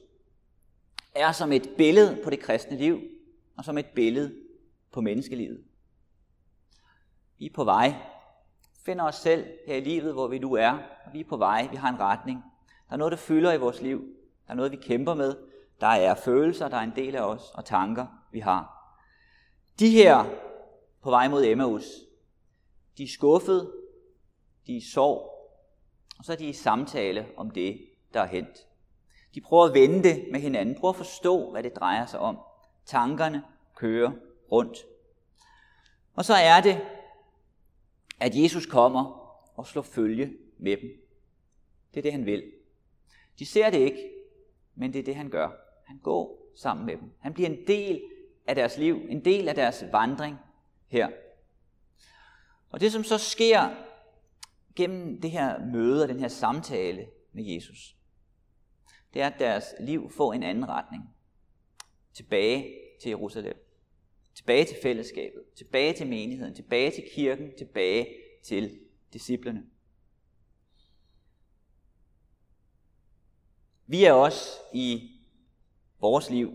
er 1.16 1.32
som 1.32 1.52
et 1.52 1.70
billede 1.78 2.22
på 2.24 2.30
det 2.30 2.40
kristne 2.40 2.78
liv, 2.78 3.02
og 3.58 3.66
som 3.66 3.78
et 3.78 3.86
billede 3.96 4.36
på 4.92 5.02
menneskelivet. 5.02 5.64
Vi 7.38 7.46
er 7.46 7.54
på 7.54 7.64
vej, 7.64 7.94
finder 8.86 9.06
os 9.06 9.16
selv 9.16 9.48
her 9.68 9.76
i 9.76 9.80
livet, 9.80 10.14
hvor 10.14 10.28
vi 10.28 10.40
nu 10.40 10.54
er, 10.54 10.72
og 11.06 11.14
vi 11.14 11.20
er 11.20 11.30
på 11.30 11.38
vej, 11.38 11.68
vi 11.72 11.76
har 11.76 11.90
en 11.90 12.00
retning. 12.00 12.44
Der 12.88 12.94
er 12.94 12.98
noget, 12.98 13.12
der 13.12 13.18
fylder 13.18 13.54
i 13.54 13.58
vores 13.58 13.82
liv. 13.82 14.00
Der 14.48 14.52
er 14.52 14.56
noget, 14.56 14.72
vi 14.72 14.78
kæmper 14.78 15.14
med. 15.14 15.36
Der 15.82 15.88
er 15.88 16.16
følelser, 16.16 16.68
der 16.68 16.78
er 16.78 16.84
en 16.84 16.96
del 16.96 17.16
af 17.16 17.22
os, 17.22 17.52
og 17.54 17.66
tanker, 17.66 18.08
vi 18.32 18.40
har. 18.40 18.76
De 19.80 19.90
her 19.90 20.26
på 21.02 21.10
vej 21.10 21.28
mod 21.28 21.46
Emmaus, 21.46 21.86
de 22.98 23.04
er 23.04 23.08
skuffede, 23.08 23.74
de 24.68 24.74
er 24.74 24.78
i 24.78 24.92
sorg, 24.94 25.30
og 26.20 26.26
så 26.26 26.32
er 26.32 26.38
de 26.38 26.46
i 26.46 26.54
samtale 26.54 27.28
om 27.38 27.52
det, 27.52 27.82
der 28.14 28.22
er 28.22 28.28
hent. 28.28 28.68
De 29.36 29.42
prøver 29.42 29.66
at 29.66 29.74
vende 29.74 30.04
det 30.04 30.28
med 30.32 30.40
hinanden, 30.40 30.76
prøver 30.76 30.94
at 30.94 30.98
forstå, 30.98 31.52
hvad 31.52 31.64
det 31.64 31.76
drejer 31.76 32.06
sig 32.06 32.20
om. 32.20 32.38
Tankerne 32.86 33.44
kører 33.76 34.12
rundt. 34.52 34.78
Og 36.14 36.26
så 36.26 36.34
er 36.34 36.62
det, 36.62 36.82
at 38.20 38.36
Jesus 38.36 38.66
kommer 38.66 39.30
og 39.56 39.68
slår 39.68 39.82
følge 39.82 40.34
med 40.58 40.78
dem. 40.78 40.90
Det 41.94 41.98
er 41.98 42.02
det, 42.02 42.12
han 42.12 42.26
vil. 42.26 42.52
De 43.40 43.46
ser 43.46 43.70
det 43.70 43.78
ikke, 43.80 44.12
men 44.76 44.94
det 44.94 45.00
er 45.00 45.04
det, 45.04 45.16
han 45.16 45.30
gør. 45.30 45.50
Han 45.86 45.98
går 45.98 46.52
sammen 46.56 46.86
med 46.86 46.98
dem. 46.98 47.12
Han 47.20 47.34
bliver 47.34 47.50
en 47.50 47.68
del 47.68 48.02
af 48.48 48.56
deres 48.56 48.78
liv, 48.78 49.02
en 49.10 49.26
del 49.26 49.50
af 49.50 49.56
deres 49.56 49.84
vandring 49.92 50.38
her. 50.88 51.10
Og 52.70 52.80
det, 52.80 52.92
som 52.92 53.04
så 53.04 53.18
sker 53.18 53.70
gennem 54.76 55.22
det 55.22 55.32
her 55.32 55.66
møde 55.66 56.04
og 56.04 56.10
den 56.10 56.20
her 56.20 56.28
samtale 56.28 57.08
med 57.32 57.44
Jesus, 57.44 57.96
det 59.14 59.22
er, 59.22 59.28
at 59.28 59.40
deres 59.40 59.66
liv 59.80 60.12
får 60.12 60.34
en 60.34 60.44
anden 60.44 60.70
retning. 60.70 61.04
Tilbage 62.14 62.76
til 63.02 63.10
Jerusalem. 63.10 63.66
Tilbage 64.36 64.66
til 64.66 64.78
fællesskabet. 64.82 65.44
Tilbage 65.58 65.94
til 65.94 66.08
menigheden. 66.08 66.56
Tilbage 66.56 66.92
til 66.92 67.04
kirken. 67.14 67.52
Tilbage 67.58 68.08
til 68.44 68.80
disciplerne. 69.14 69.66
Vi 73.88 74.06
er 74.06 74.14
også 74.14 74.60
i 74.74 75.12
vores 76.00 76.30
liv 76.30 76.54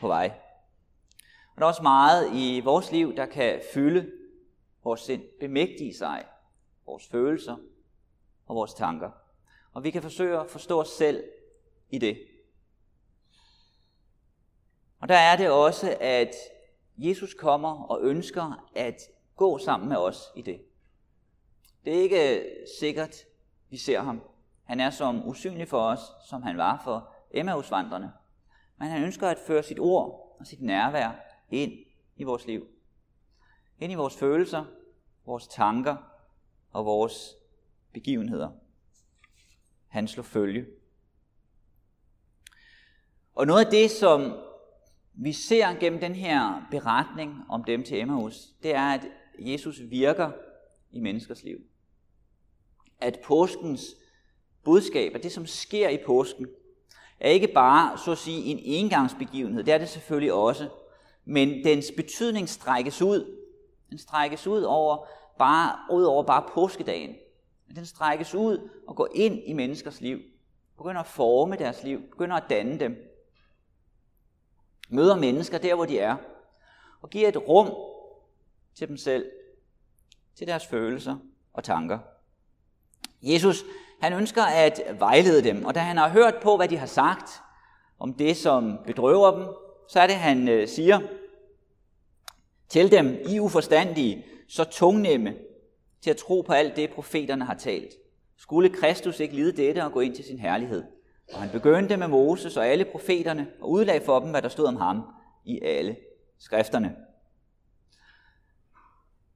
på 0.00 0.06
vej. 0.06 0.40
Og 1.54 1.60
der 1.60 1.62
er 1.62 1.68
også 1.68 1.82
meget 1.82 2.30
i 2.34 2.60
vores 2.60 2.92
liv, 2.92 3.16
der 3.16 3.26
kan 3.26 3.62
fylde 3.74 4.12
vores 4.84 5.00
sind, 5.00 5.22
bemægtige 5.40 5.94
sig, 5.94 6.26
vores 6.86 7.06
følelser 7.06 7.56
og 8.46 8.56
vores 8.56 8.74
tanker. 8.74 9.10
Og 9.72 9.84
vi 9.84 9.90
kan 9.90 10.02
forsøge 10.02 10.40
at 10.40 10.50
forstå 10.50 10.80
os 10.80 10.88
selv 10.88 11.24
i 11.90 11.98
det. 11.98 12.18
Og 15.00 15.08
der 15.08 15.14
er 15.14 15.36
det 15.36 15.50
også, 15.50 15.96
at 16.00 16.34
Jesus 16.96 17.34
kommer 17.34 17.84
og 17.84 18.00
ønsker 18.02 18.68
at 18.76 18.96
gå 19.36 19.58
sammen 19.58 19.88
med 19.88 19.96
os 19.96 20.22
i 20.36 20.42
det. 20.42 20.60
Det 21.84 21.96
er 21.96 22.02
ikke 22.02 22.44
sikkert, 22.80 23.16
vi 23.70 23.76
ser 23.76 24.00
ham. 24.00 24.22
Han 24.64 24.80
er 24.80 24.90
som 24.90 25.28
usynlig 25.28 25.68
for 25.68 25.80
os, 25.80 26.00
som 26.28 26.42
han 26.42 26.56
var 26.56 26.80
for 26.84 27.14
Emmausvandrene. 27.30 28.12
Men 28.76 28.88
han 28.88 29.02
ønsker 29.02 29.28
at 29.28 29.38
føre 29.46 29.62
sit 29.62 29.78
ord 29.78 30.36
og 30.40 30.46
sit 30.46 30.62
nærvær 30.62 31.12
ind 31.50 31.72
i 32.16 32.24
vores 32.24 32.46
liv. 32.46 32.66
Ind 33.78 33.92
i 33.92 33.94
vores 33.94 34.16
følelser, 34.16 34.64
vores 35.26 35.48
tanker 35.48 35.96
og 36.70 36.84
vores 36.84 37.34
begivenheder. 37.92 38.50
Han 39.88 40.08
slår 40.08 40.24
følge. 40.24 40.66
Og 43.38 43.46
noget 43.46 43.64
af 43.64 43.70
det, 43.70 43.90
som 43.90 44.32
vi 45.14 45.32
ser 45.32 45.74
gennem 45.80 46.00
den 46.00 46.14
her 46.14 46.66
beretning 46.70 47.34
om 47.48 47.64
dem 47.64 47.82
til 47.82 48.00
Emmaus, 48.00 48.48
det 48.62 48.74
er, 48.74 48.94
at 48.94 49.00
Jesus 49.38 49.80
virker 49.90 50.30
i 50.90 51.00
menneskers 51.00 51.44
liv. 51.44 51.58
At 53.00 53.20
påskens 53.24 53.96
budskab, 54.64 55.14
at 55.14 55.22
det 55.22 55.32
som 55.32 55.46
sker 55.46 55.88
i 55.88 55.98
påsken, 56.06 56.46
er 57.20 57.30
ikke 57.30 57.48
bare, 57.48 57.98
så 57.98 58.12
at 58.12 58.18
sige, 58.18 58.44
en 58.44 58.58
engangsbegivenhed. 58.62 59.64
Det 59.64 59.74
er 59.74 59.78
det 59.78 59.88
selvfølgelig 59.88 60.32
også. 60.32 60.68
Men 61.24 61.64
dens 61.64 61.92
betydning 61.96 62.48
strækkes 62.48 63.02
ud. 63.02 63.36
Den 63.90 63.98
strækkes 63.98 64.46
ud 64.46 64.62
over 64.62 65.06
bare, 65.38 65.78
ud 65.96 66.04
over 66.04 66.22
bare 66.22 66.44
påskedagen. 66.54 67.14
Den 67.76 67.86
strækkes 67.86 68.34
ud 68.34 68.70
og 68.88 68.96
går 68.96 69.08
ind 69.14 69.38
i 69.46 69.52
menneskers 69.52 70.00
liv. 70.00 70.18
Begynder 70.76 71.00
at 71.00 71.06
forme 71.06 71.56
deres 71.56 71.84
liv. 71.84 72.00
Begynder 72.10 72.36
at 72.36 72.44
danne 72.50 72.80
dem. 72.80 73.08
Møder 74.88 75.16
mennesker 75.16 75.58
der, 75.58 75.74
hvor 75.74 75.84
de 75.84 75.98
er. 75.98 76.16
Og 77.02 77.10
giver 77.10 77.28
et 77.28 77.36
rum 77.36 77.70
til 78.74 78.88
dem 78.88 78.96
selv. 78.96 79.26
Til 80.34 80.46
deres 80.46 80.66
følelser 80.66 81.16
og 81.52 81.64
tanker. 81.64 81.98
Jesus 83.22 83.64
han 84.00 84.12
ønsker 84.12 84.42
at 84.42 84.82
vejlede 84.98 85.42
dem, 85.42 85.64
og 85.64 85.74
da 85.74 85.80
han 85.80 85.96
har 85.96 86.08
hørt 86.08 86.34
på, 86.42 86.56
hvad 86.56 86.68
de 86.68 86.76
har 86.76 86.86
sagt 86.86 87.30
om 87.98 88.14
det, 88.14 88.36
som 88.36 88.78
bedrøver 88.86 89.30
dem, 89.36 89.46
så 89.88 90.00
er 90.00 90.06
det, 90.06 90.16
han 90.16 90.48
øh, 90.48 90.68
siger 90.68 91.00
til 92.68 92.90
dem, 92.90 93.18
I 93.28 93.38
uforstandige, 93.38 94.24
så 94.48 94.64
tungnemme 94.64 95.34
til 96.02 96.10
at 96.10 96.16
tro 96.16 96.40
på 96.40 96.52
alt 96.52 96.76
det, 96.76 96.90
profeterne 96.90 97.44
har 97.44 97.54
talt. 97.54 97.94
Skulle 98.36 98.68
Kristus 98.68 99.20
ikke 99.20 99.34
lide 99.34 99.66
dette 99.66 99.84
og 99.84 99.92
gå 99.92 100.00
ind 100.00 100.14
til 100.14 100.24
sin 100.24 100.38
herlighed? 100.38 100.84
Og 101.32 101.40
han 101.40 101.50
begyndte 101.50 101.96
med 101.96 102.08
Moses 102.08 102.56
og 102.56 102.66
alle 102.66 102.84
profeterne 102.84 103.46
og 103.60 103.70
udlagde 103.70 104.04
for 104.04 104.18
dem, 104.18 104.30
hvad 104.30 104.42
der 104.42 104.48
stod 104.48 104.66
om 104.66 104.76
ham 104.76 105.02
i 105.44 105.60
alle 105.62 105.96
skrifterne. 106.38 106.96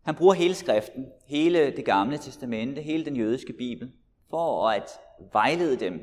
Han 0.03 0.15
bruger 0.15 0.35
hele 0.35 0.55
skriften, 0.55 1.07
hele 1.27 1.77
det 1.77 1.85
gamle 1.85 2.19
testamente, 2.19 2.83
hele 2.83 3.05
den 3.05 3.17
jødiske 3.17 3.53
bibel, 3.53 3.93
for 4.31 4.69
at 4.69 4.91
vejlede 5.33 5.77
dem 5.77 6.01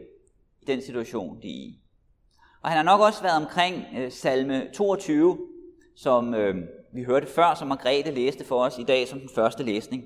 i 0.62 0.66
den 0.66 0.82
situation, 0.82 1.42
de 1.42 1.48
er 1.48 1.54
i. 1.54 1.80
Og 2.62 2.70
han 2.70 2.78
har 2.78 2.84
nok 2.84 3.02
også 3.02 3.22
været 3.22 3.46
omkring 3.46 3.86
øh, 3.98 4.12
salme 4.12 4.70
22, 4.74 5.48
som 5.96 6.34
øh, 6.34 6.56
vi 6.94 7.04
hørte 7.04 7.28
før, 7.28 7.54
som 7.54 7.68
Margrethe 7.68 8.12
læste 8.12 8.46
for 8.46 8.64
os 8.64 8.78
i 8.78 8.84
dag 8.84 9.08
som 9.08 9.20
den 9.20 9.30
første 9.36 9.64
læsning. 9.64 10.06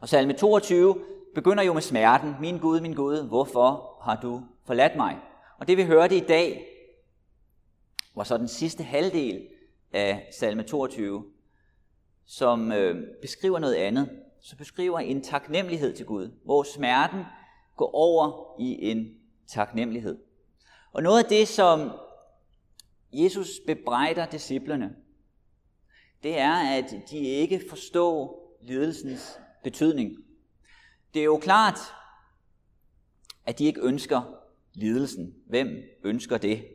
Og 0.00 0.08
salme 0.08 0.32
22 0.32 1.04
begynder 1.36 1.62
jo 1.62 1.72
med 1.72 1.82
smerten. 1.82 2.34
Min 2.40 2.58
Gud, 2.58 2.80
min 2.80 2.94
Gud, 2.94 3.28
hvorfor 3.28 3.98
har 4.02 4.20
du 4.22 4.42
forladt 4.64 4.96
mig? 4.96 5.18
Og 5.58 5.68
det 5.68 5.76
vi 5.76 5.84
hørte 5.84 6.16
i 6.16 6.20
dag, 6.20 6.66
var 8.14 8.24
så 8.24 8.38
den 8.38 8.48
sidste 8.48 8.84
halvdel 8.84 9.46
af 9.92 10.28
salme 10.38 10.62
22, 10.62 11.24
som 12.26 12.72
øh, 12.72 13.04
beskriver 13.22 13.58
noget 13.58 13.74
andet 13.74 14.22
så 14.40 14.56
beskriver 14.56 14.98
en 14.98 15.22
taknemmelighed 15.22 15.96
til 15.96 16.06
Gud, 16.06 16.30
hvor 16.44 16.62
smerten 16.62 17.22
går 17.76 17.90
over 17.94 18.56
i 18.60 18.90
en 18.90 19.14
taknemmelighed. 19.46 20.18
Og 20.92 21.02
noget 21.02 21.22
af 21.22 21.28
det, 21.28 21.48
som 21.48 21.90
Jesus 23.12 23.48
bebrejder 23.66 24.26
disciplerne, 24.26 24.96
det 26.22 26.38
er, 26.38 26.78
at 26.78 26.94
de 27.10 27.18
ikke 27.18 27.62
forstår 27.68 28.42
lidelsens 28.62 29.38
betydning. 29.64 30.25
Det 31.14 31.20
er 31.20 31.24
jo 31.24 31.38
klart, 31.38 31.78
at 33.46 33.58
de 33.58 33.64
ikke 33.64 33.80
ønsker 33.80 34.22
lidelsen. 34.74 35.34
Hvem 35.46 35.68
ønsker 36.04 36.38
det? 36.38 36.66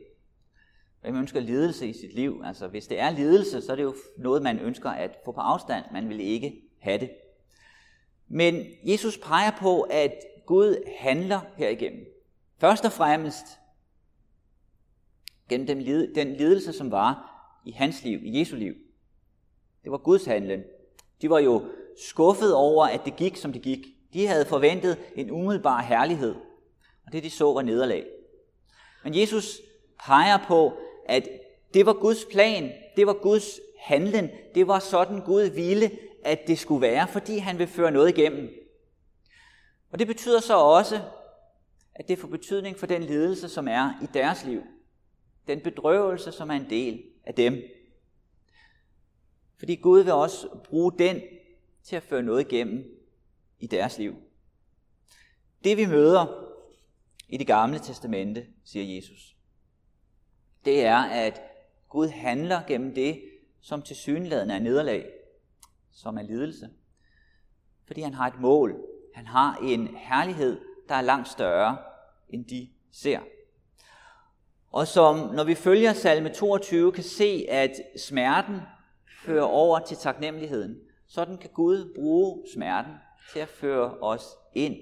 Hvem 1.00 1.16
ønsker 1.16 1.40
lidelse 1.40 1.88
i 1.88 1.92
sit 1.92 2.14
liv? 2.14 2.42
Altså, 2.44 2.68
hvis 2.68 2.86
det 2.86 3.00
er 3.00 3.10
lidelse, 3.10 3.62
så 3.62 3.72
er 3.72 3.76
det 3.76 3.82
jo 3.82 3.94
noget, 4.18 4.42
man 4.42 4.58
ønsker 4.58 4.90
at 4.90 5.16
få 5.24 5.32
på 5.32 5.40
afstand. 5.40 5.84
Man 5.92 6.08
vil 6.08 6.20
ikke 6.20 6.62
have 6.80 6.98
det. 6.98 7.10
Men 8.28 8.66
Jesus 8.84 9.18
peger 9.18 9.50
på, 9.58 9.80
at 9.80 10.14
Gud 10.46 10.88
handler 10.98 11.40
herigennem. 11.56 12.06
Først 12.58 12.84
og 12.84 12.92
fremmest 12.92 13.46
gennem 15.48 15.66
den, 15.66 16.14
den 16.14 16.36
lidelse, 16.36 16.72
som 16.72 16.90
var 16.90 17.32
i 17.64 17.70
hans 17.70 18.04
liv, 18.04 18.20
i 18.22 18.38
Jesu 18.38 18.56
liv. 18.56 18.74
Det 19.84 19.90
var 19.92 19.98
Guds 19.98 20.24
handlen. 20.24 20.62
De 21.22 21.30
var 21.30 21.38
jo 21.38 21.62
skuffet 22.08 22.54
over, 22.54 22.86
at 22.86 23.00
det 23.04 23.16
gik, 23.16 23.36
som 23.36 23.52
det 23.52 23.62
gik. 23.62 23.86
De 24.12 24.26
havde 24.26 24.46
forventet 24.46 24.98
en 25.16 25.30
umiddelbar 25.30 25.82
herlighed, 25.82 26.34
og 27.06 27.12
det 27.12 27.22
de 27.22 27.30
så 27.30 27.52
var 27.52 27.62
nederlag. 27.62 28.06
Men 29.04 29.18
Jesus 29.18 29.60
peger 30.06 30.38
på, 30.48 30.72
at 31.08 31.28
Det 31.74 31.86
var 31.86 31.92
Guds 31.92 32.24
plan, 32.24 32.72
det 32.96 33.06
var 33.06 33.12
Guds 33.12 33.60
handlen, 33.78 34.30
det 34.54 34.66
var 34.66 34.78
sådan 34.78 35.20
Gud 35.20 35.42
ville, 35.42 35.90
at 36.24 36.46
det 36.46 36.58
skulle 36.58 36.82
være, 36.82 37.08
fordi 37.08 37.38
han 37.38 37.58
vil 37.58 37.66
føre 37.66 37.90
noget 37.90 38.18
igennem. 38.18 38.48
Og 39.90 39.98
det 39.98 40.06
betyder 40.06 40.40
så 40.40 40.56
også, 40.56 41.00
at 41.94 42.08
det 42.08 42.18
får 42.18 42.28
betydning 42.28 42.78
for 42.78 42.86
den 42.86 43.02
ledelse, 43.02 43.48
som 43.48 43.68
er 43.68 43.90
i 44.02 44.06
deres 44.14 44.44
liv. 44.44 44.62
Den 45.46 45.60
bedrøvelse, 45.60 46.32
som 46.32 46.50
er 46.50 46.54
en 46.54 46.70
del 46.70 47.02
af 47.24 47.34
dem. 47.34 47.62
Fordi 49.58 49.74
Gud 49.74 50.02
vil 50.02 50.12
også 50.12 50.48
bruge 50.64 50.92
den 50.98 51.20
til 51.84 51.96
at 51.96 52.02
føre 52.02 52.22
noget 52.22 52.52
igennem 52.52 53.01
i 53.62 53.66
deres 53.66 53.98
liv. 53.98 54.14
Det 55.64 55.76
vi 55.76 55.86
møder 55.86 56.26
i 57.28 57.36
det 57.36 57.46
gamle 57.46 57.78
testamente, 57.78 58.46
siger 58.64 58.94
Jesus, 58.94 59.36
det 60.64 60.84
er, 60.84 60.98
at 60.98 61.42
Gud 61.88 62.08
handler 62.08 62.60
gennem 62.66 62.94
det, 62.94 63.22
som 63.60 63.82
til 63.82 63.96
synlædende 63.96 64.54
er 64.54 64.58
nederlag, 64.58 65.10
som 65.92 66.18
er 66.18 66.22
lidelse. 66.22 66.70
Fordi 67.86 68.00
han 68.00 68.14
har 68.14 68.26
et 68.26 68.40
mål. 68.40 68.76
Han 69.14 69.26
har 69.26 69.56
en 69.56 69.96
herlighed, 69.96 70.60
der 70.88 70.94
er 70.94 71.00
langt 71.00 71.28
større, 71.28 71.78
end 72.28 72.44
de 72.44 72.70
ser. 72.92 73.20
Og 74.70 74.88
som, 74.88 75.34
når 75.34 75.44
vi 75.44 75.54
følger 75.54 75.92
salme 75.92 76.28
22, 76.28 76.92
kan 76.92 77.04
se, 77.04 77.46
at 77.48 77.72
smerten 77.96 78.60
fører 79.24 79.44
over 79.44 79.78
til 79.78 79.96
taknemmeligheden. 79.96 80.80
Sådan 81.06 81.38
kan 81.38 81.50
Gud 81.50 81.94
bruge 81.94 82.46
smerten 82.54 82.92
til 83.32 83.38
at 83.38 83.48
føre 83.48 83.98
os 83.98 84.24
ind 84.54 84.76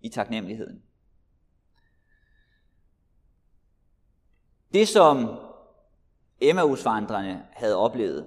i 0.00 0.08
taknemmeligheden. 0.08 0.82
Det, 4.72 4.88
som 4.88 5.38
Emmausvandrene 6.40 7.46
havde 7.52 7.76
oplevet, 7.76 8.26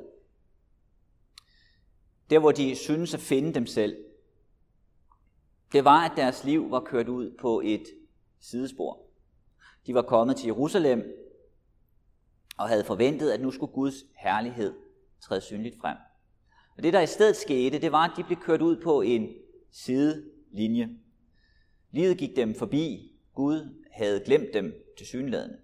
der 2.29 2.39
hvor 2.39 2.51
de 2.51 2.75
syntes 2.75 3.13
at 3.13 3.19
finde 3.19 3.53
dem 3.53 3.65
selv, 3.65 4.05
det 5.71 5.85
var, 5.85 6.09
at 6.09 6.17
deres 6.17 6.43
liv 6.43 6.71
var 6.71 6.79
kørt 6.79 7.07
ud 7.07 7.37
på 7.39 7.61
et 7.65 7.83
sidespor. 8.39 8.99
De 9.87 9.93
var 9.93 10.01
kommet 10.01 10.37
til 10.37 10.45
Jerusalem 10.45 11.03
og 12.57 12.69
havde 12.69 12.83
forventet, 12.83 13.31
at 13.31 13.41
nu 13.41 13.51
skulle 13.51 13.73
Guds 13.73 13.95
herlighed 14.15 14.73
træde 15.21 15.41
synligt 15.41 15.75
frem. 15.81 15.97
Og 16.77 16.83
det, 16.83 16.93
der 16.93 17.01
i 17.01 17.07
stedet 17.07 17.35
skete, 17.35 17.81
det 17.81 17.91
var, 17.91 18.03
at 18.03 18.17
de 18.17 18.23
blev 18.23 18.37
kørt 18.37 18.61
ud 18.61 18.81
på 18.81 19.01
en 19.01 19.33
sidelinje. 19.71 20.89
Livet 21.91 22.17
gik 22.17 22.35
dem 22.35 22.55
forbi. 22.55 23.13
Gud 23.33 23.85
havde 23.91 24.23
glemt 24.25 24.53
dem 24.53 24.73
til 24.97 25.07
synlædende. 25.07 25.57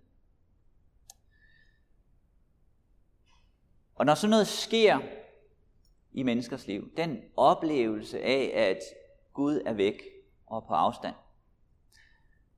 Og 3.96 4.06
når 4.06 4.16
sådan 4.16 4.30
noget 4.30 4.48
sker 4.48 5.00
i 6.12 6.24
menneskers 6.24 6.68
liv, 6.68 6.92
den 6.98 7.22
oplevelse 7.36 8.22
af, 8.22 8.52
at 8.56 8.80
Gud 9.34 9.62
er 9.66 9.74
væk 9.74 10.04
og 10.46 10.66
på 10.68 10.74
afstand, 10.74 11.16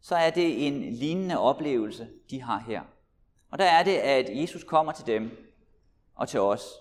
så 0.01 0.15
er 0.15 0.29
det 0.29 0.67
en 0.67 0.93
lignende 0.93 1.39
oplevelse, 1.39 2.09
de 2.29 2.41
har 2.41 2.59
her. 2.59 2.81
Og 3.49 3.57
der 3.57 3.65
er 3.65 3.83
det, 3.83 3.97
at 3.97 4.41
Jesus 4.41 4.63
kommer 4.63 4.91
til 4.91 5.05
dem 5.05 5.53
og 6.15 6.29
til 6.29 6.39
os, 6.39 6.73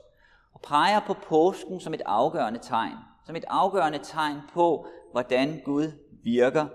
og 0.55 0.61
peger 0.61 1.01
på 1.07 1.15
påsken 1.15 1.81
som 1.81 1.95
et 1.95 2.03
afgørende 2.07 2.61
tegn, 2.63 2.97
som 3.27 3.37
et 3.37 3.45
afgørende 3.49 3.99
tegn 4.03 4.39
på, 4.53 4.87
hvordan 5.11 5.61
Gud 5.65 5.93
virker 6.23 6.67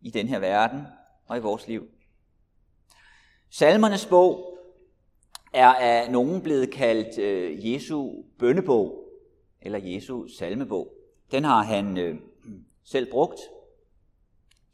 i 0.00 0.10
den 0.10 0.28
her 0.28 0.38
verden 0.38 0.86
og 1.26 1.36
i 1.36 1.40
vores 1.40 1.68
liv. 1.68 1.88
Salmernes 3.50 4.06
bog 4.06 4.58
er 5.52 5.74
af 5.74 6.10
nogen 6.10 6.42
blevet 6.42 6.70
kaldt 6.70 7.18
øh, 7.18 7.72
Jesu 7.72 8.12
bønnebog, 8.38 9.08
eller 9.62 9.78
Jesu 9.78 10.28
salmebog. 10.28 10.92
Den 11.30 11.44
har 11.44 11.62
han 11.62 11.98
øh, 11.98 12.20
selv 12.84 13.10
brugt. 13.10 13.40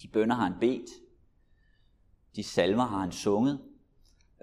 De 0.02 0.08
bønder 0.08 0.36
har 0.36 0.44
han 0.44 0.60
bedt. 0.60 0.90
De 2.36 2.42
salmer 2.42 2.84
har 2.84 2.98
han 2.98 3.12
sunget. 3.12 3.60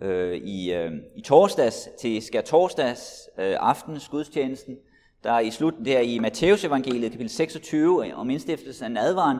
Øh, 0.01 0.37
i, 0.37 0.73
øh, 0.73 0.91
I 1.15 1.21
torsdags, 1.21 1.89
til 1.99 2.21
skær 2.21 2.41
torsdags 2.41 3.29
øh, 3.37 3.55
aftens 3.59 4.09
gudstjenesten, 4.09 4.77
der 5.23 5.39
i 5.39 5.51
slutten 5.51 5.85
der 5.85 5.99
i 5.99 6.19
Matteus 6.19 6.63
evangeliet, 6.63 7.11
kapitel 7.11 7.29
26, 7.29 8.07
øh, 8.07 8.19
om 8.19 8.29
indstiftelsen 8.29 8.85
af 8.85 8.91
nadvaren, 8.91 9.37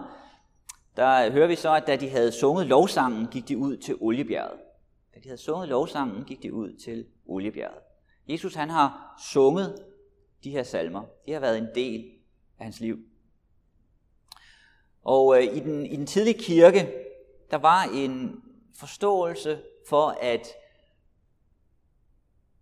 der 0.96 1.32
hører 1.32 1.48
vi 1.48 1.56
så, 1.56 1.74
at 1.74 1.88
da 1.88 1.96
de 1.96 2.10
havde 2.10 2.32
sunget 2.32 2.68
lovsangen, 2.68 3.28
gik 3.28 3.48
de 3.48 3.58
ud 3.58 3.78
til 3.78 3.96
oliebjerget. 4.02 4.60
Da 5.16 5.20
de 5.20 5.28
havde 5.28 5.42
sunget 5.42 5.70
lovsangen, 5.70 6.24
gik 6.24 6.44
de 6.44 6.54
ud 6.54 6.74
til 6.74 7.06
oliebjerget. 7.28 7.80
Jesus 8.30 8.54
han 8.54 8.70
har 8.70 9.16
sunget 9.32 9.76
de 10.44 10.52
her 10.52 10.64
salmer. 10.64 11.04
Det 11.26 11.34
har 11.34 11.42
været 11.42 11.58
en 11.58 11.68
del 11.76 12.06
af 12.60 12.66
hans 12.66 12.80
liv. 12.80 12.98
Og 15.04 15.38
øh, 15.38 15.56
i, 15.56 15.60
den, 15.60 15.86
i 15.86 15.96
den 15.96 16.06
tidlige 16.06 16.40
kirke, 16.40 16.92
der 17.52 17.58
var 17.58 17.84
en 17.84 18.44
forståelse 18.76 19.62
for, 19.90 20.18
at 20.22 20.48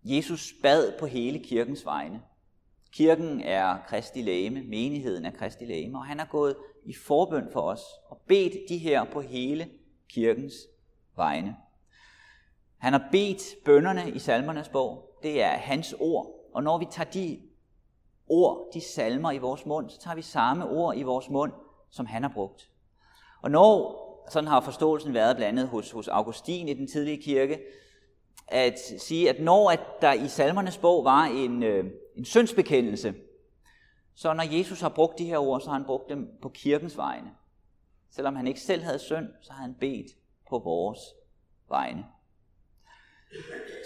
Jesus 0.04 0.54
bad 0.62 0.98
på 0.98 1.06
hele 1.06 1.38
kirkens 1.38 1.86
vegne. 1.86 2.22
Kirken 2.92 3.40
er 3.40 3.78
Kristi 3.86 4.22
læme, 4.22 4.62
menigheden 4.62 5.24
er 5.24 5.30
Kristi 5.30 5.64
læme, 5.64 5.98
og 5.98 6.06
han 6.06 6.20
er 6.20 6.24
gået 6.24 6.56
i 6.84 6.94
forbøn 6.94 7.48
for 7.52 7.60
os 7.60 7.82
og 8.08 8.20
bedt 8.26 8.68
de 8.68 8.78
her 8.78 9.04
på 9.04 9.20
hele 9.20 9.70
kirkens 10.08 10.54
vegne. 11.16 11.56
Han 12.78 12.92
har 12.92 13.08
bedt 13.10 13.64
bønderne 13.64 14.10
i 14.10 14.18
salmernes 14.18 14.68
bog. 14.68 15.18
Det 15.22 15.42
er 15.42 15.50
hans 15.50 15.94
ord. 16.00 16.26
Og 16.54 16.62
når 16.62 16.78
vi 16.78 16.86
tager 16.90 17.10
de 17.10 17.40
ord, 18.28 18.70
de 18.74 18.80
salmer 18.80 19.32
i 19.32 19.38
vores 19.38 19.66
mund, 19.66 19.90
så 19.90 20.00
tager 20.00 20.14
vi 20.14 20.22
samme 20.22 20.68
ord 20.68 20.96
i 20.96 21.02
vores 21.02 21.30
mund, 21.30 21.52
som 21.90 22.06
han 22.06 22.22
har 22.22 22.30
brugt. 22.34 22.70
Og 23.42 23.50
når, 23.50 24.01
sådan 24.30 24.48
har 24.48 24.60
forståelsen 24.60 25.14
været 25.14 25.36
blandt 25.36 25.58
andet 25.58 25.68
hos, 25.68 25.90
hos 25.90 26.08
Augustin 26.08 26.68
i 26.68 26.74
den 26.74 26.86
tidlige 26.86 27.22
kirke, 27.22 27.60
at 28.48 28.78
sige, 28.98 29.30
at 29.30 29.40
når 29.40 29.70
at 29.70 29.80
der 30.00 30.12
i 30.12 30.28
salmernes 30.28 30.78
bog 30.78 31.04
var 31.04 31.24
en, 31.24 31.62
øh, 31.62 31.84
en 32.16 32.24
syndsbekendelse, 32.24 33.14
så 34.14 34.32
når 34.32 34.58
Jesus 34.58 34.80
har 34.80 34.88
brugt 34.88 35.18
de 35.18 35.24
her 35.24 35.38
ord, 35.38 35.60
så 35.60 35.66
har 35.66 35.72
han 35.72 35.84
brugt 35.84 36.08
dem 36.08 36.28
på 36.42 36.48
kirkens 36.48 36.96
vegne. 36.96 37.30
Selvom 38.10 38.36
han 38.36 38.46
ikke 38.46 38.60
selv 38.60 38.82
havde 38.82 38.98
synd, 38.98 39.28
så 39.40 39.52
har 39.52 39.62
han 39.62 39.74
bedt 39.74 40.06
på 40.48 40.58
vores 40.58 40.98
vegne. 41.68 42.06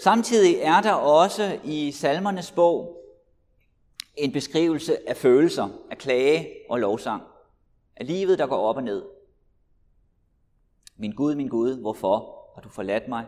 Samtidig 0.03 0.55
er 0.55 0.81
der 0.81 0.93
også 0.93 1.59
i 1.63 1.91
salmernes 1.91 2.51
bog 2.51 2.97
en 4.15 4.31
beskrivelse 4.31 5.09
af 5.09 5.17
følelser, 5.17 5.69
af 5.91 5.97
klage 5.97 6.53
og 6.69 6.79
lovsang. 6.79 7.23
Af 7.95 8.07
livet, 8.07 8.39
der 8.39 8.47
går 8.47 8.57
op 8.57 8.75
og 8.75 8.83
ned. 8.83 9.03
Min 10.97 11.11
Gud, 11.11 11.35
min 11.35 11.47
Gud, 11.47 11.81
hvorfor 11.81 12.37
har 12.55 12.61
du 12.61 12.69
forladt 12.69 13.07
mig? 13.07 13.25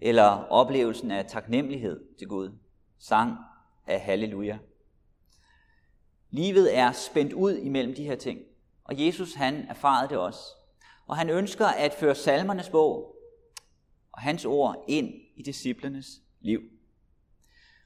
Eller 0.00 0.44
oplevelsen 0.50 1.10
af 1.10 1.26
taknemmelighed 1.26 2.16
til 2.18 2.28
Gud. 2.28 2.52
Sang 2.98 3.36
af 3.86 4.00
halleluja. 4.00 4.58
Livet 6.30 6.76
er 6.76 6.92
spændt 6.92 7.32
ud 7.32 7.56
imellem 7.56 7.94
de 7.94 8.04
her 8.04 8.16
ting. 8.16 8.40
Og 8.84 9.06
Jesus 9.06 9.34
han 9.34 9.54
erfarede 9.54 10.08
det 10.08 10.18
også. 10.18 10.40
Og 11.06 11.16
han 11.16 11.30
ønsker 11.30 11.66
at 11.66 11.94
føre 11.94 12.14
salmernes 12.14 12.70
bog 12.70 13.16
og 14.12 14.20
hans 14.20 14.44
ord 14.44 14.84
ind 14.88 15.14
i 15.36 15.42
disciplernes 15.42 16.22
liv. 16.40 16.60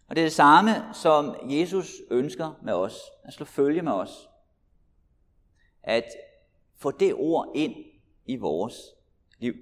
Og 0.07 0.17
det 0.17 0.23
er 0.23 0.27
det 0.27 0.33
samme, 0.33 0.71
som 0.93 1.37
Jesus 1.51 1.91
ønsker 2.11 2.53
med 2.63 2.73
os, 2.73 3.01
at 3.25 3.33
slå 3.33 3.45
følge 3.45 3.83
med 3.83 3.93
os. 3.93 4.29
At 5.83 6.05
få 6.77 6.91
det 6.91 7.15
ord 7.15 7.53
ind 7.55 7.75
i 8.27 8.37
vores 8.37 8.75
liv. 9.39 9.55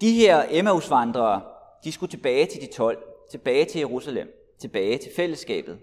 De 0.00 0.12
her 0.12 0.44
Emmausvandrere, 0.50 1.42
de 1.84 1.92
skulle 1.92 2.10
tilbage 2.10 2.46
til 2.46 2.60
de 2.60 2.66
12, 2.72 3.04
tilbage 3.30 3.64
til 3.64 3.78
Jerusalem, 3.78 4.54
tilbage 4.58 4.98
til 4.98 5.12
fællesskabet. 5.16 5.78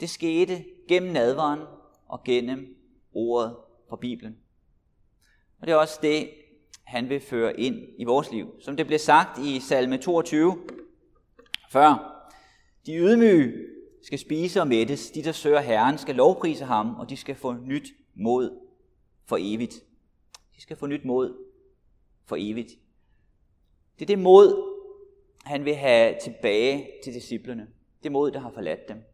Det 0.00 0.10
skete 0.10 0.64
gennem 0.88 1.12
nadvaren 1.12 1.60
og 2.06 2.24
gennem 2.24 2.76
ordet 3.12 3.56
fra 3.88 3.96
Bibelen. 3.96 4.36
Og 5.60 5.66
det 5.66 5.72
er 5.72 5.76
også 5.76 5.98
det, 6.02 6.30
han 6.84 7.08
vil 7.08 7.20
føre 7.20 7.60
ind 7.60 7.76
i 7.98 8.04
vores 8.04 8.30
liv. 8.30 8.46
Som 8.60 8.76
det 8.76 8.86
blev 8.86 8.98
sagt 8.98 9.38
i 9.38 9.60
salme 9.60 9.98
22 9.98 10.58
før. 11.70 12.14
De 12.86 12.96
ydmyge 12.96 13.52
skal 14.02 14.18
spise 14.18 14.60
og 14.60 14.68
mættes. 14.68 15.10
De, 15.10 15.22
der 15.22 15.32
søger 15.32 15.60
Herren, 15.60 15.98
skal 15.98 16.14
lovprise 16.14 16.64
ham, 16.64 16.94
og 16.94 17.10
de 17.10 17.16
skal 17.16 17.34
få 17.34 17.52
nyt 17.52 17.88
mod 18.14 18.67
for 19.28 19.36
evigt. 19.40 19.74
De 20.56 20.60
skal 20.62 20.76
få 20.76 20.86
nyt 20.86 21.04
mod 21.04 21.44
for 22.24 22.36
evigt. 22.38 22.70
Det 23.98 24.04
er 24.04 24.06
det 24.06 24.18
mod, 24.18 24.74
han 25.44 25.64
vil 25.64 25.74
have 25.74 26.16
tilbage 26.22 26.90
til 27.04 27.14
disciplene. 27.14 27.68
Det 28.02 28.12
mod, 28.12 28.30
der 28.30 28.40
har 28.40 28.50
forladt 28.50 28.88
dem. 28.88 29.04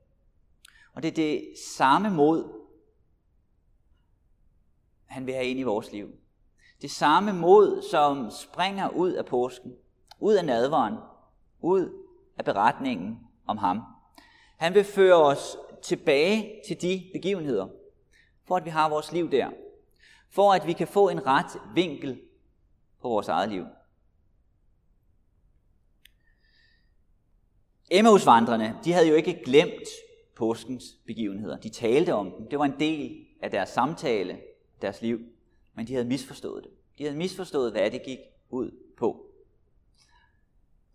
Og 0.93 1.03
det 1.03 1.09
er 1.09 1.15
det 1.15 1.45
samme 1.77 2.11
mod, 2.11 2.53
han 5.05 5.27
vil 5.27 5.35
have 5.35 5.47
ind 5.47 5.61
i 5.61 5.63
vores 5.63 5.93
liv. 5.93 6.09
Det 6.83 6.91
samme 6.91 7.33
mod, 7.33 7.83
som 7.91 8.31
springer 8.31 8.89
ud 8.89 9.13
af 9.13 9.27
påsken, 9.27 9.77
ud 10.21 10.35
af 10.35 10.45
nadvaren, 10.45 10.95
ud 11.61 12.07
af 12.39 12.45
beretningen 12.45 13.19
om 13.47 13.59
ham. 13.59 13.81
Han 14.57 14.75
vil 14.75 14.85
føre 14.85 15.15
os 15.15 15.57
tilbage 15.83 16.61
til 16.67 16.83
de 16.83 17.11
begivenheder, 17.13 17.69
for 18.45 18.57
at 18.57 18.65
vi 18.65 18.71
har 18.71 18.89
vores 18.89 19.13
liv 19.13 19.31
der. 19.31 19.51
For 20.35 20.53
at 20.53 20.67
vi 20.67 20.73
kan 20.73 20.89
få 20.89 21.09
en 21.09 21.27
ret 21.27 21.61
vinkel 21.75 22.21
på 23.01 23.09
vores 23.09 23.29
eget 23.29 23.49
liv. 23.49 23.65
Emmausvandrene, 27.91 28.79
de 28.85 28.93
havde 28.93 29.09
jo 29.09 29.15
ikke 29.15 29.43
glemt 29.45 29.89
påskens 30.37 30.85
begivenheder. 31.07 31.57
De 31.57 31.69
talte 31.69 32.15
om 32.15 32.31
dem. 32.31 32.49
Det 32.49 32.59
var 32.59 32.65
en 32.65 32.81
del 32.81 33.27
af 33.43 33.51
deres 33.51 33.69
samtale, 33.69 34.41
deres 34.83 35.03
liv. 35.03 35.19
Men 35.75 35.87
de 35.87 35.93
havde 35.93 36.09
misforstået 36.09 36.65
det. 36.65 36.73
De 36.99 37.05
havde 37.05 37.17
misforstået, 37.17 37.73
hvad 37.73 37.91
det 37.91 38.03
gik 38.03 38.19
ud 38.51 38.71
på. 38.99 39.27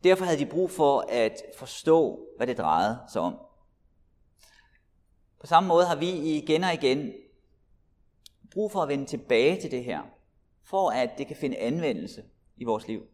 Derfor 0.03 0.25
havde 0.25 0.39
de 0.39 0.45
brug 0.45 0.71
for 0.71 1.05
at 1.09 1.41
forstå, 1.57 2.27
hvad 2.37 2.47
det 2.47 2.57
drejede 2.57 2.99
sig 3.11 3.21
om. 3.21 3.35
På 5.39 5.47
samme 5.47 5.67
måde 5.67 5.85
har 5.85 5.95
vi 5.95 6.09
igen 6.09 6.63
og 6.63 6.73
igen 6.73 7.13
brug 8.51 8.71
for 8.71 8.81
at 8.81 8.89
vende 8.89 9.05
tilbage 9.05 9.61
til 9.61 9.71
det 9.71 9.83
her, 9.83 10.01
for 10.63 10.89
at 10.89 11.17
det 11.17 11.27
kan 11.27 11.35
finde 11.35 11.57
anvendelse 11.57 12.23
i 12.57 12.63
vores 12.63 12.87
liv. 12.87 13.07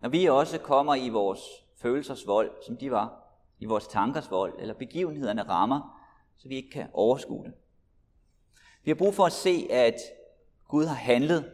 Når 0.00 0.08
vi 0.08 0.26
også 0.26 0.58
kommer 0.58 0.94
i 0.94 1.08
vores 1.08 1.40
følelsers 1.76 2.26
vold, 2.26 2.50
som 2.66 2.76
de 2.76 2.90
var, 2.90 3.22
i 3.58 3.64
vores 3.64 3.86
tankers 3.86 4.30
vold, 4.30 4.54
eller 4.58 4.74
begivenhederne 4.74 5.42
rammer, 5.42 6.04
så 6.38 6.48
vi 6.48 6.56
ikke 6.56 6.70
kan 6.70 6.86
overskue 6.92 7.44
det. 7.44 7.52
Vi 8.82 8.90
har 8.90 8.94
brug 8.94 9.14
for 9.14 9.24
at 9.24 9.32
se, 9.32 9.66
at 9.70 9.94
Gud 10.68 10.84
har 10.84 10.94
handlet 10.94 11.52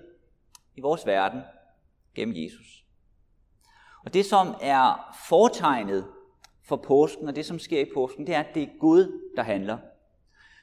i 0.75 0.81
vores 0.81 1.07
verden 1.07 1.41
gennem 2.15 2.35
Jesus. 2.37 2.85
Og 4.05 4.15
det, 4.15 4.27
som 4.27 4.55
er 4.61 5.17
fortegnet 5.29 6.07
for 6.63 6.77
påsken, 6.77 7.29
og 7.29 7.37
det, 7.37 7.47
som 7.47 7.59
sker 7.59 7.81
i 7.81 7.91
påsken, 7.95 8.27
det 8.27 8.35
er, 8.35 8.41
at 8.41 8.55
det 8.55 8.63
er 8.63 8.79
Gud, 8.81 9.31
der 9.37 9.43
handler. 9.43 9.79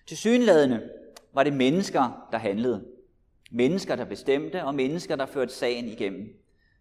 Til 0.07 0.17
synladende 0.17 0.89
var 1.33 1.43
det 1.43 1.53
mennesker, 1.53 2.27
der 2.31 2.37
handlede. 2.37 2.85
Mennesker, 3.51 3.95
der 3.95 4.05
bestemte, 4.05 4.63
og 4.63 4.75
mennesker, 4.75 5.15
der 5.15 5.25
førte 5.25 5.53
sagen 5.53 5.85
igennem. 5.85 6.25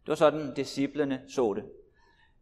Det 0.01 0.09
var 0.09 0.15
sådan, 0.15 0.55
disciplene 0.55 1.23
så 1.29 1.55
det. 1.55 1.65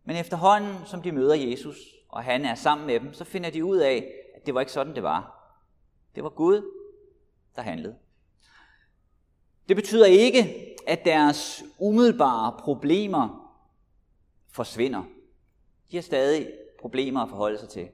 Men 0.05 0.17
efterhånden, 0.17 0.75
som 0.87 1.03
de 1.03 1.13
møder 1.13 1.35
Jesus, 1.35 1.77
og 2.09 2.23
han 2.23 2.45
er 2.45 2.55
sammen 2.55 2.87
med 2.87 3.01
dem, 3.01 3.13
så 3.13 3.25
finder 3.25 3.51
de 3.51 3.65
ud 3.65 3.77
af, 3.77 4.13
at 4.35 4.47
det 4.47 4.55
var 4.55 4.61
ikke 4.61 4.73
sådan, 4.73 4.95
det 4.95 5.03
var. 5.03 5.37
Det 6.15 6.25
var 6.25 6.31
Gud, 6.31 6.63
der 7.57 7.63
handlede. 7.63 7.97
Det 9.69 9.77
betyder 9.77 10.07
ikke, 10.07 10.67
at 10.87 11.05
deres 11.05 11.65
umiddelbare 11.79 12.57
problemer 12.59 13.53
forsvinder. 14.53 15.03
De 15.91 15.97
har 15.97 16.03
stadig 16.03 16.53
problemer 16.81 17.21
at 17.21 17.29
forholde 17.29 17.59
sig 17.59 17.69
til. 17.69 17.89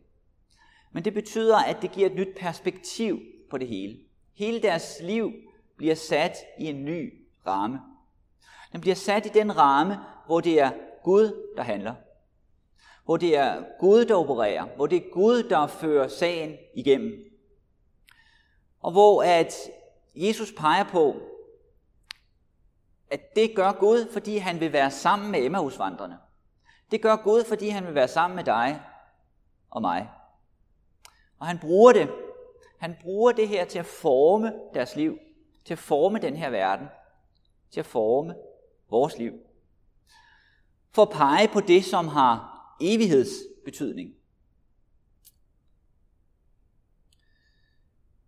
Men 0.92 1.04
det 1.04 1.14
betyder, 1.14 1.56
at 1.56 1.76
det 1.82 1.92
giver 1.92 2.06
et 2.06 2.14
nyt 2.14 2.36
perspektiv 2.36 3.20
på 3.50 3.58
det 3.58 3.68
hele. 3.68 3.98
Hele 4.36 4.62
deres 4.62 4.96
liv 5.00 5.32
bliver 5.76 5.94
sat 5.94 6.36
i 6.58 6.66
en 6.66 6.84
ny 6.84 7.26
ramme. 7.46 7.80
Den 8.72 8.80
bliver 8.80 8.96
sat 8.96 9.26
i 9.26 9.28
den 9.28 9.56
ramme, 9.56 9.98
hvor 10.26 10.40
det 10.40 10.60
er 10.60 10.70
Gud, 11.04 11.52
der 11.56 11.62
handler. 11.62 11.94
Hvor 13.04 13.16
det 13.16 13.36
er 13.36 13.64
Gud, 13.80 14.04
der 14.04 14.14
opererer. 14.14 14.66
Hvor 14.76 14.86
det 14.86 14.96
er 14.96 15.10
Gud, 15.12 15.42
der 15.42 15.66
fører 15.66 16.08
sagen 16.08 16.56
igennem. 16.74 17.12
Og 18.80 18.92
hvor 18.92 19.22
at 19.22 19.54
Jesus 20.14 20.52
peger 20.52 20.84
på, 20.84 21.16
at 23.10 23.36
det 23.36 23.56
gør 23.56 23.72
Gud, 23.72 24.12
fordi 24.12 24.36
han 24.36 24.60
vil 24.60 24.72
være 24.72 24.90
sammen 24.90 25.30
med 25.30 25.44
Emmausvandrene. 25.44 26.18
Det 26.90 27.02
gør 27.02 27.16
Gud, 27.16 27.44
fordi 27.44 27.68
han 27.68 27.86
vil 27.86 27.94
være 27.94 28.08
sammen 28.08 28.36
med 28.36 28.44
dig 28.44 28.82
og 29.70 29.82
mig. 29.82 30.10
Og 31.38 31.46
han 31.46 31.58
bruger 31.58 31.92
det. 31.92 32.10
Han 32.78 32.96
bruger 33.02 33.32
det 33.32 33.48
her 33.48 33.64
til 33.64 33.78
at 33.78 33.86
forme 33.86 34.52
deres 34.74 34.96
liv. 34.96 35.18
Til 35.64 35.74
at 35.74 35.78
forme 35.78 36.18
den 36.18 36.36
her 36.36 36.50
verden. 36.50 36.86
Til 37.70 37.80
at 37.80 37.86
forme 37.86 38.34
vores 38.90 39.18
liv. 39.18 39.32
For 40.90 41.02
at 41.02 41.10
pege 41.10 41.48
på 41.48 41.60
det, 41.60 41.84
som 41.84 42.08
har 42.08 42.56
evighedsbetydning. 42.80 44.14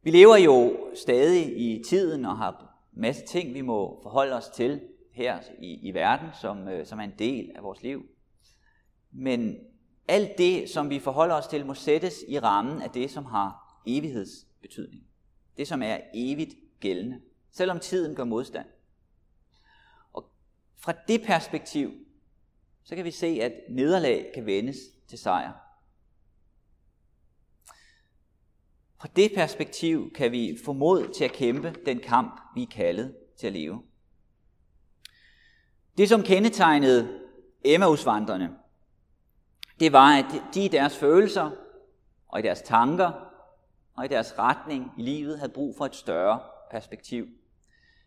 Vi 0.03 0.11
lever 0.11 0.37
jo 0.37 0.77
stadig 0.95 1.59
i 1.59 1.83
tiden 1.89 2.25
og 2.25 2.39
har 2.39 2.79
masse 2.93 3.27
ting, 3.27 3.55
vi 3.55 3.61
må 3.61 4.01
forholde 4.03 4.35
os 4.37 4.49
til 4.49 4.81
her 5.13 5.41
i, 5.63 5.89
i 5.89 5.95
verden, 5.95 6.29
som, 6.41 6.69
øh, 6.69 6.87
som 6.87 6.99
er 6.99 7.05
en 7.05 7.19
del 7.19 7.51
af 7.57 7.63
vores 7.63 7.83
liv. 7.83 8.07
Men 9.13 9.57
alt 10.09 10.39
det, 10.39 10.71
som 10.71 10.91
vi 10.91 10.99
forholder 10.99 11.35
os 11.35 11.47
til, 11.47 11.67
må 11.67 11.75
sættes 11.75 12.15
i 12.29 12.39
rammen 12.39 12.83
af 12.83 12.91
det, 12.91 13.11
som 13.11 13.25
har 13.25 13.68
evighedsbetydning. 13.97 15.07
Det, 15.57 15.69
som 15.69 15.83
er 15.83 16.01
evigt 16.15 16.55
gældende, 16.81 17.21
selvom 17.51 17.81
tiden 17.81 18.15
gør 18.15 18.25
modstand. 18.25 18.67
Og 20.13 20.31
fra 20.77 20.93
det 21.09 21.23
perspektiv, 21.23 21.93
så 22.85 22.97
kan 22.97 23.05
vi 23.05 23.11
se, 23.11 23.27
at 23.27 23.53
nederlag 23.71 24.31
kan 24.35 24.47
vendes 24.47 24.77
til 25.09 25.19
sejr. 25.19 25.53
Fra 29.01 29.09
det 29.17 29.33
perspektiv 29.35 30.13
kan 30.13 30.33
vi 30.33 30.59
få 30.65 30.73
mod 30.73 31.15
til 31.15 31.25
at 31.25 31.33
kæmpe 31.33 31.75
den 31.87 32.01
kamp, 32.01 32.41
vi 32.55 32.63
er 32.63 32.67
kaldet 32.67 33.17
til 33.37 33.47
at 33.47 33.53
leve. 33.53 33.83
Det, 35.99 36.09
som 36.09 36.23
kendetegnede 36.23 37.21
Emmausvandrene, 37.65 38.57
det 39.81 39.93
var, 39.93 40.19
at 40.19 40.55
de 40.55 40.65
i 40.65 40.69
deres 40.69 40.97
følelser 40.97 41.51
og 42.29 42.41
i 42.41 42.43
deres 42.43 42.63
tanker 42.63 43.28
og 43.99 44.05
i 44.05 44.09
deres 44.09 44.39
retning 44.39 44.93
i 44.99 45.03
livet 45.03 45.39
havde 45.39 45.53
brug 45.53 45.77
for 45.77 45.87
et 45.87 45.95
større 45.95 46.41
perspektiv. 46.71 47.27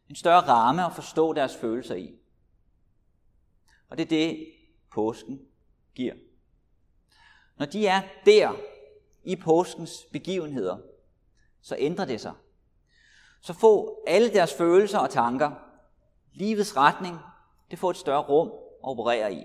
En 0.10 0.16
større 0.16 0.40
ramme 0.40 0.86
at 0.86 0.94
forstå 0.94 1.34
deres 1.34 1.56
følelser 1.56 1.96
i. 1.96 2.16
Og 3.90 3.98
det 3.98 4.04
er 4.04 4.08
det, 4.08 4.54
påsken 4.92 5.42
giver. 5.96 6.14
Når 7.58 7.66
de 7.66 7.88
er 7.88 8.02
der 8.26 8.54
i 9.24 9.36
påskens 9.36 10.06
begivenheder, 10.12 10.78
så 11.62 11.76
ændrer 11.80 12.06
det 12.06 12.22
sig. 12.22 12.34
Så 13.42 13.54
får 13.54 14.04
alle 14.08 14.34
deres 14.34 14.54
følelser 14.54 15.00
og 15.00 15.10
tanker, 15.10 15.52
livets 16.34 16.78
retning, 16.78 17.20
det 17.72 17.80
får 17.80 17.90
et 17.90 17.98
større 17.98 18.24
rum 18.24 18.48
at 18.48 18.54
operere 18.82 19.34
i. 19.34 19.44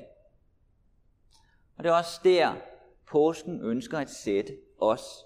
Og 1.76 1.85
det 1.85 1.90
er 1.90 1.94
også 1.94 2.20
der, 2.24 2.54
påsken 3.06 3.61
ønsker 3.61 3.98
at 3.98 4.11
sætte 4.11 4.56
os. 4.80 5.25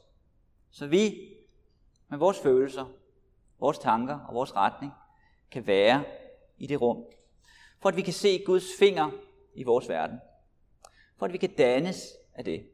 Så 0.70 0.86
vi 0.86 1.30
med 2.08 2.18
vores 2.18 2.38
følelser, 2.38 2.92
vores 3.58 3.78
tanker 3.78 4.18
og 4.18 4.34
vores 4.34 4.56
retning 4.56 4.92
kan 5.50 5.66
være 5.66 6.04
i 6.58 6.66
det 6.66 6.80
rum. 6.80 7.04
For 7.80 7.88
at 7.88 7.96
vi 7.96 8.02
kan 8.02 8.12
se 8.12 8.42
Guds 8.46 8.64
finger 8.78 9.10
i 9.54 9.62
vores 9.62 9.88
verden. 9.88 10.20
For 11.16 11.26
at 11.26 11.32
vi 11.32 11.38
kan 11.38 11.54
dannes 11.54 12.08
af 12.34 12.44
det. 12.44 12.70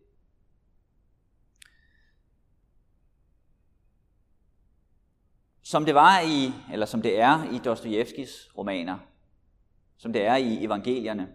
Som 5.63 5.85
det 5.85 5.95
var 5.95 6.21
i, 6.21 6.73
eller 6.73 6.87
som 6.87 7.03
det 7.03 7.19
er 7.19 7.53
i 7.53 7.59
Dostojevskis 7.59 8.51
romaner, 8.59 8.99
som 9.97 10.13
det 10.13 10.23
er 10.23 10.37
i 10.37 10.65
evangelierne, 10.65 11.35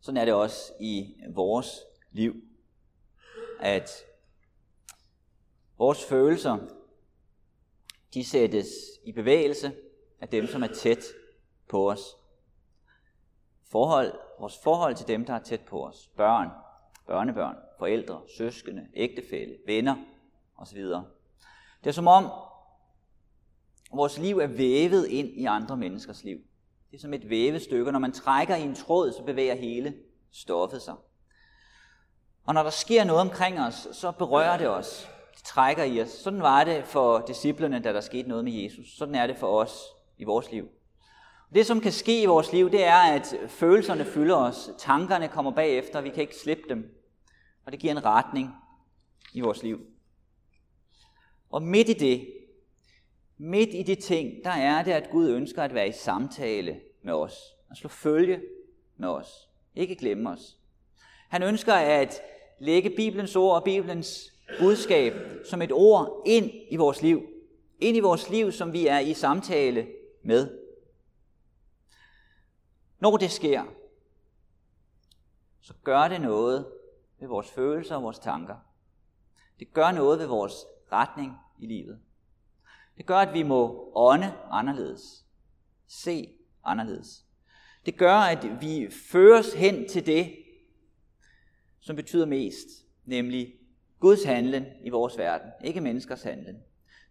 sådan 0.00 0.16
er 0.16 0.24
det 0.24 0.34
også 0.34 0.72
i 0.80 1.14
vores 1.28 1.80
liv, 2.12 2.34
at 3.60 3.90
vores 5.80 6.04
følelser, 6.04 6.58
de 8.14 8.24
sættes 8.24 8.66
i 9.04 9.12
bevægelse 9.12 9.72
af 10.20 10.28
dem, 10.28 10.46
som 10.46 10.62
er 10.62 10.66
tæt 10.66 11.04
på 11.68 11.90
os. 11.90 12.16
Forhold, 13.70 14.12
vores 14.40 14.58
forhold 14.62 14.94
til 14.94 15.08
dem, 15.08 15.24
der 15.24 15.34
er 15.34 15.42
tæt 15.42 15.60
på 15.60 15.86
os. 15.86 16.10
Børn, 16.16 16.48
børnebørn, 17.06 17.56
forældre, 17.78 18.20
søskende, 18.36 18.88
ægtefælle, 18.94 19.56
venner 19.66 19.96
osv. 20.56 20.78
Det 20.78 21.86
er 21.86 21.92
som 21.92 22.06
om, 22.06 22.30
vores 23.92 24.18
liv 24.18 24.38
er 24.38 24.46
vævet 24.46 25.06
ind 25.06 25.28
i 25.28 25.44
andre 25.44 25.76
menneskers 25.76 26.24
liv. 26.24 26.38
Det 26.90 26.96
er 26.96 27.00
som 27.00 27.14
et 27.14 27.28
vævestykke. 27.30 27.92
Når 27.92 27.98
man 27.98 28.12
trækker 28.12 28.56
i 28.56 28.62
en 28.62 28.74
tråd, 28.74 29.12
så 29.12 29.22
bevæger 29.22 29.54
hele 29.54 29.94
stoffet 30.30 30.82
sig. 30.82 30.94
Og 32.44 32.54
når 32.54 32.62
der 32.62 32.70
sker 32.70 33.04
noget 33.04 33.20
omkring 33.20 33.60
os, 33.60 33.88
så 33.92 34.12
berører 34.12 34.58
det 34.58 34.68
os. 34.68 35.10
Trækker 35.44 35.84
i 35.84 36.02
os. 36.02 36.08
Sådan 36.08 36.42
var 36.42 36.64
det 36.64 36.84
for 36.84 37.24
disciplerne, 37.28 37.80
da 37.80 37.92
der 37.92 38.00
skete 38.00 38.28
noget 38.28 38.44
med 38.44 38.52
Jesus. 38.52 38.96
Sådan 38.96 39.14
er 39.14 39.26
det 39.26 39.36
for 39.36 39.60
os 39.60 39.82
i 40.18 40.24
vores 40.24 40.52
liv. 40.52 40.68
Det, 41.54 41.66
som 41.66 41.80
kan 41.80 41.92
ske 41.92 42.22
i 42.22 42.26
vores 42.26 42.52
liv, 42.52 42.70
det 42.70 42.84
er, 42.84 42.96
at 43.14 43.34
følelserne 43.48 44.04
fylder 44.04 44.36
os. 44.36 44.70
Tankerne 44.78 45.28
kommer 45.28 45.50
bagefter, 45.50 46.00
vi 46.00 46.10
kan 46.10 46.20
ikke 46.20 46.36
slippe 46.36 46.62
dem. 46.68 46.96
Og 47.66 47.72
det 47.72 47.80
giver 47.80 47.92
en 47.92 48.04
retning 48.04 48.50
i 49.34 49.40
vores 49.40 49.62
liv. 49.62 49.80
Og 51.50 51.62
midt 51.62 51.88
i 51.88 51.92
det, 51.92 52.28
midt 53.38 53.70
i 53.72 53.82
de 53.82 53.94
ting, 53.94 54.44
der 54.44 54.50
er 54.50 54.82
det, 54.82 54.92
at 54.92 55.10
Gud 55.10 55.28
ønsker 55.30 55.62
at 55.62 55.74
være 55.74 55.88
i 55.88 55.92
samtale 55.92 56.80
med 57.02 57.12
os. 57.12 57.34
At 57.70 57.76
slå 57.76 57.88
følge 57.88 58.40
med 58.96 59.08
os. 59.08 59.48
Ikke 59.74 59.96
glemme 59.96 60.30
os. 60.30 60.56
Han 61.28 61.42
ønsker 61.42 61.74
at 61.74 62.20
lægge 62.58 62.90
Bibelens 62.90 63.36
ord 63.36 63.56
og 63.56 63.64
Bibelens 63.64 64.32
budskab 64.58 65.12
som 65.44 65.62
et 65.62 65.72
ord 65.72 66.22
ind 66.26 66.50
i 66.70 66.76
vores 66.76 67.02
liv. 67.02 67.22
Ind 67.78 67.96
i 67.96 68.00
vores 68.00 68.30
liv, 68.30 68.52
som 68.52 68.72
vi 68.72 68.86
er 68.86 68.98
i 68.98 69.14
samtale 69.14 69.88
med. 70.22 70.58
Når 72.98 73.16
det 73.16 73.30
sker, 73.30 73.64
så 75.60 75.74
gør 75.84 76.08
det 76.08 76.20
noget 76.20 76.66
ved 77.20 77.28
vores 77.28 77.50
følelser 77.50 77.96
og 77.96 78.02
vores 78.02 78.18
tanker. 78.18 78.56
Det 79.58 79.72
gør 79.72 79.90
noget 79.90 80.18
ved 80.18 80.26
vores 80.26 80.54
retning 80.92 81.32
i 81.58 81.66
livet. 81.66 82.00
Det 82.96 83.06
gør, 83.06 83.16
at 83.16 83.34
vi 83.34 83.42
må 83.42 83.92
ånde 83.94 84.34
anderledes. 84.50 85.24
Se 85.86 86.28
anderledes. 86.64 87.26
Det 87.86 87.96
gør, 87.98 88.14
at 88.14 88.60
vi 88.60 88.90
føres 89.10 89.54
hen 89.54 89.88
til 89.88 90.06
det, 90.06 90.36
som 91.80 91.96
betyder 91.96 92.26
mest, 92.26 92.68
nemlig 93.04 93.59
Guds 94.00 94.24
handlen 94.24 94.64
i 94.82 94.90
vores 94.90 95.18
verden, 95.18 95.50
ikke 95.64 95.80
menneskers 95.80 96.22
handlen. 96.22 96.56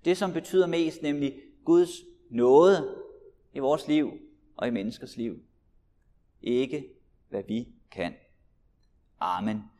Det, 0.06 0.18
som 0.18 0.34
betyder 0.34 0.68
mest, 0.68 1.02
nemlig 1.02 1.42
Guds 1.66 1.90
nåde 2.30 2.96
i 3.54 3.60
vores 3.60 3.88
liv 3.88 4.12
og 4.56 4.68
i 4.68 4.72
menneskers 4.72 5.18
liv. 5.18 5.40
Ikke 6.42 6.88
hvad 7.30 7.44
vi 7.48 7.68
kan. 7.92 8.14
Amen. 9.20 9.64